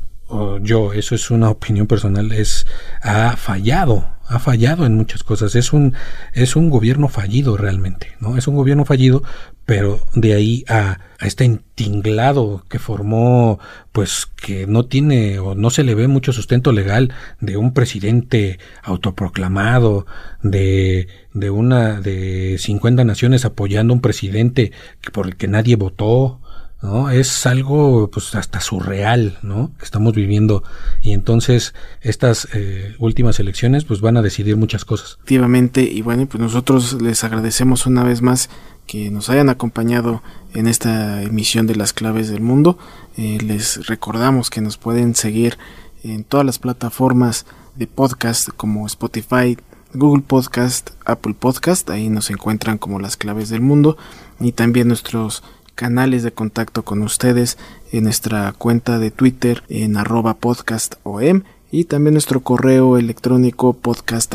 yo, 0.61 0.93
eso 0.93 1.15
es 1.15 1.31
una 1.31 1.49
opinión 1.49 1.87
personal, 1.87 2.31
es 2.31 2.65
ha 3.01 3.35
fallado, 3.35 4.07
ha 4.27 4.39
fallado 4.39 4.85
en 4.85 4.95
muchas 4.95 5.23
cosas. 5.23 5.55
Es 5.55 5.73
un 5.73 5.93
es 6.33 6.55
un 6.55 6.69
gobierno 6.69 7.07
fallido 7.07 7.57
realmente, 7.57 8.13
¿no? 8.19 8.37
Es 8.37 8.47
un 8.47 8.55
gobierno 8.55 8.85
fallido, 8.85 9.23
pero 9.65 9.99
de 10.13 10.33
ahí 10.33 10.65
a, 10.67 10.99
a 11.19 11.27
este 11.27 11.45
entinglado 11.45 12.65
que 12.69 12.79
formó, 12.79 13.59
pues 13.91 14.27
que 14.35 14.67
no 14.67 14.85
tiene 14.85 15.39
o 15.39 15.55
no 15.55 15.69
se 15.69 15.83
le 15.83 15.95
ve 15.95 16.07
mucho 16.07 16.33
sustento 16.33 16.71
legal 16.71 17.13
de 17.39 17.57
un 17.57 17.73
presidente 17.73 18.59
autoproclamado, 18.83 20.05
de, 20.41 21.07
de 21.33 21.49
una 21.49 22.01
de 22.01 22.57
50 22.59 23.03
naciones 23.05 23.45
apoyando 23.45 23.93
a 23.93 23.95
un 23.95 24.01
presidente 24.01 24.71
por 25.13 25.27
el 25.27 25.35
que 25.37 25.47
nadie 25.47 25.75
votó, 25.75 26.41
¿no? 26.83 27.09
Es 27.09 27.45
algo 27.45 28.11
pues 28.11 28.35
hasta 28.35 28.59
surreal, 28.59 29.39
¿no? 29.41 29.71
Que 29.79 29.85
estamos 29.85 30.13
viviendo 30.13 30.63
y 31.01 31.13
entonces 31.13 31.73
estas 32.01 32.49
eh, 32.53 32.93
últimas 32.99 33.39
elecciones 33.39 33.85
pues 33.85 34.01
van 34.01 34.17
a 34.17 34.21
decidir 34.21 34.57
muchas 34.57 34.83
cosas. 34.83 35.13
Efectivamente 35.13 35.81
y 35.83 36.01
bueno, 36.01 36.27
pues 36.27 36.41
nosotros 36.41 37.01
les 37.01 37.23
agradecemos 37.23 37.87
una 37.87 38.03
vez 38.03 38.21
más 38.21 38.49
que 38.85 39.09
nos 39.11 39.29
hayan 39.29 39.47
acompañado 39.47 40.21
en 40.53 40.67
esta 40.67 41.23
emisión 41.23 41.67
de 41.67 41.77
las 41.77 41.93
claves 41.93 42.29
del 42.29 42.41
mundo. 42.41 42.77
Eh, 43.15 43.37
les 43.41 43.87
recordamos 43.87 44.49
que 44.49 44.59
nos 44.59 44.77
pueden 44.77 45.15
seguir 45.15 45.57
en 46.03 46.25
todas 46.25 46.45
las 46.45 46.59
plataformas 46.59 47.45
de 47.75 47.87
podcast 47.87 48.49
como 48.49 48.85
Spotify, 48.87 49.57
Google 49.93 50.23
Podcast, 50.27 50.89
Apple 51.05 51.35
Podcast, 51.39 51.89
ahí 51.91 52.09
nos 52.09 52.29
encuentran 52.29 52.77
como 52.77 52.99
las 52.99 53.15
claves 53.15 53.47
del 53.47 53.61
mundo 53.61 53.95
y 54.41 54.51
también 54.51 54.89
nuestros 54.89 55.43
canales 55.75 56.23
de 56.23 56.31
contacto 56.31 56.83
con 56.83 57.01
ustedes 57.01 57.57
en 57.91 58.03
nuestra 58.03 58.51
cuenta 58.53 58.99
de 58.99 59.11
Twitter 59.11 59.63
en 59.69 59.97
arroba 59.97 60.35
podcastom 60.35 61.43
y 61.71 61.85
también 61.85 62.13
nuestro 62.13 62.41
correo 62.41 62.99
electrónico 62.99 63.73
podcast 63.73 64.31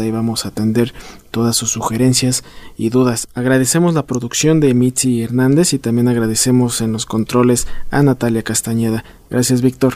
ahí 0.00 0.10
vamos 0.10 0.44
a 0.44 0.48
atender 0.48 0.92
todas 1.30 1.54
sus 1.54 1.70
sugerencias 1.70 2.42
y 2.76 2.90
dudas. 2.90 3.28
Agradecemos 3.34 3.94
la 3.94 4.06
producción 4.06 4.58
de 4.58 4.74
Mitzi 4.74 5.22
Hernández 5.22 5.72
y 5.74 5.78
también 5.78 6.08
agradecemos 6.08 6.80
en 6.80 6.92
los 6.92 7.06
controles 7.06 7.68
a 7.92 8.02
Natalia 8.02 8.42
Castañeda. 8.42 9.04
Gracias 9.30 9.62
Víctor. 9.62 9.94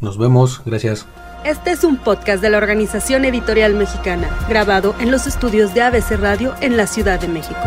Nos 0.00 0.16
vemos, 0.16 0.62
gracias. 0.64 1.04
Este 1.44 1.70
es 1.70 1.84
un 1.84 1.96
podcast 1.98 2.42
de 2.42 2.50
la 2.50 2.58
Organización 2.58 3.24
Editorial 3.24 3.72
Mexicana, 3.74 4.28
grabado 4.48 4.96
en 4.98 5.12
los 5.12 5.28
estudios 5.28 5.72
de 5.72 5.82
ABC 5.82 6.18
Radio 6.18 6.52
en 6.60 6.76
la 6.76 6.88
Ciudad 6.88 7.20
de 7.20 7.28
México. 7.28 7.60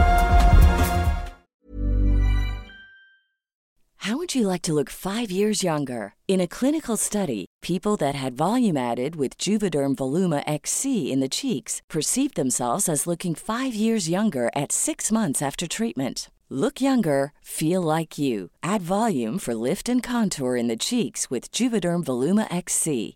How 3.99 4.17
would 4.17 4.35
you 4.35 4.45
like 4.45 4.61
to 4.63 4.73
look 4.73 4.89
5 4.89 5.31
years 5.31 5.63
younger? 5.63 6.15
In 6.27 6.41
a 6.41 6.47
clinical 6.47 6.97
study, 6.97 7.45
people 7.61 7.95
that 7.95 8.13
had 8.13 8.35
volume 8.35 8.75
added 8.75 9.15
with 9.15 9.37
Juvederm 9.37 9.95
Voluma 9.95 10.43
XC 10.45 11.09
in 11.09 11.21
the 11.21 11.29
cheeks 11.29 11.81
perceived 11.87 12.35
themselves 12.35 12.89
as 12.89 13.07
looking 13.07 13.33
5 13.35 13.73
years 13.73 14.09
younger 14.09 14.49
at 14.53 14.73
6 14.73 15.13
months 15.13 15.41
after 15.41 15.65
treatment. 15.65 16.29
Look 16.49 16.81
younger, 16.81 17.31
feel 17.41 17.81
like 17.81 18.17
you. 18.19 18.49
Add 18.61 18.81
volume 18.81 19.39
for 19.39 19.53
lift 19.55 19.87
and 19.87 20.03
contour 20.03 20.57
in 20.57 20.67
the 20.67 20.75
cheeks 20.75 21.29
with 21.31 21.49
Juvederm 21.53 22.03
Voluma 22.03 22.47
XC. 22.51 23.15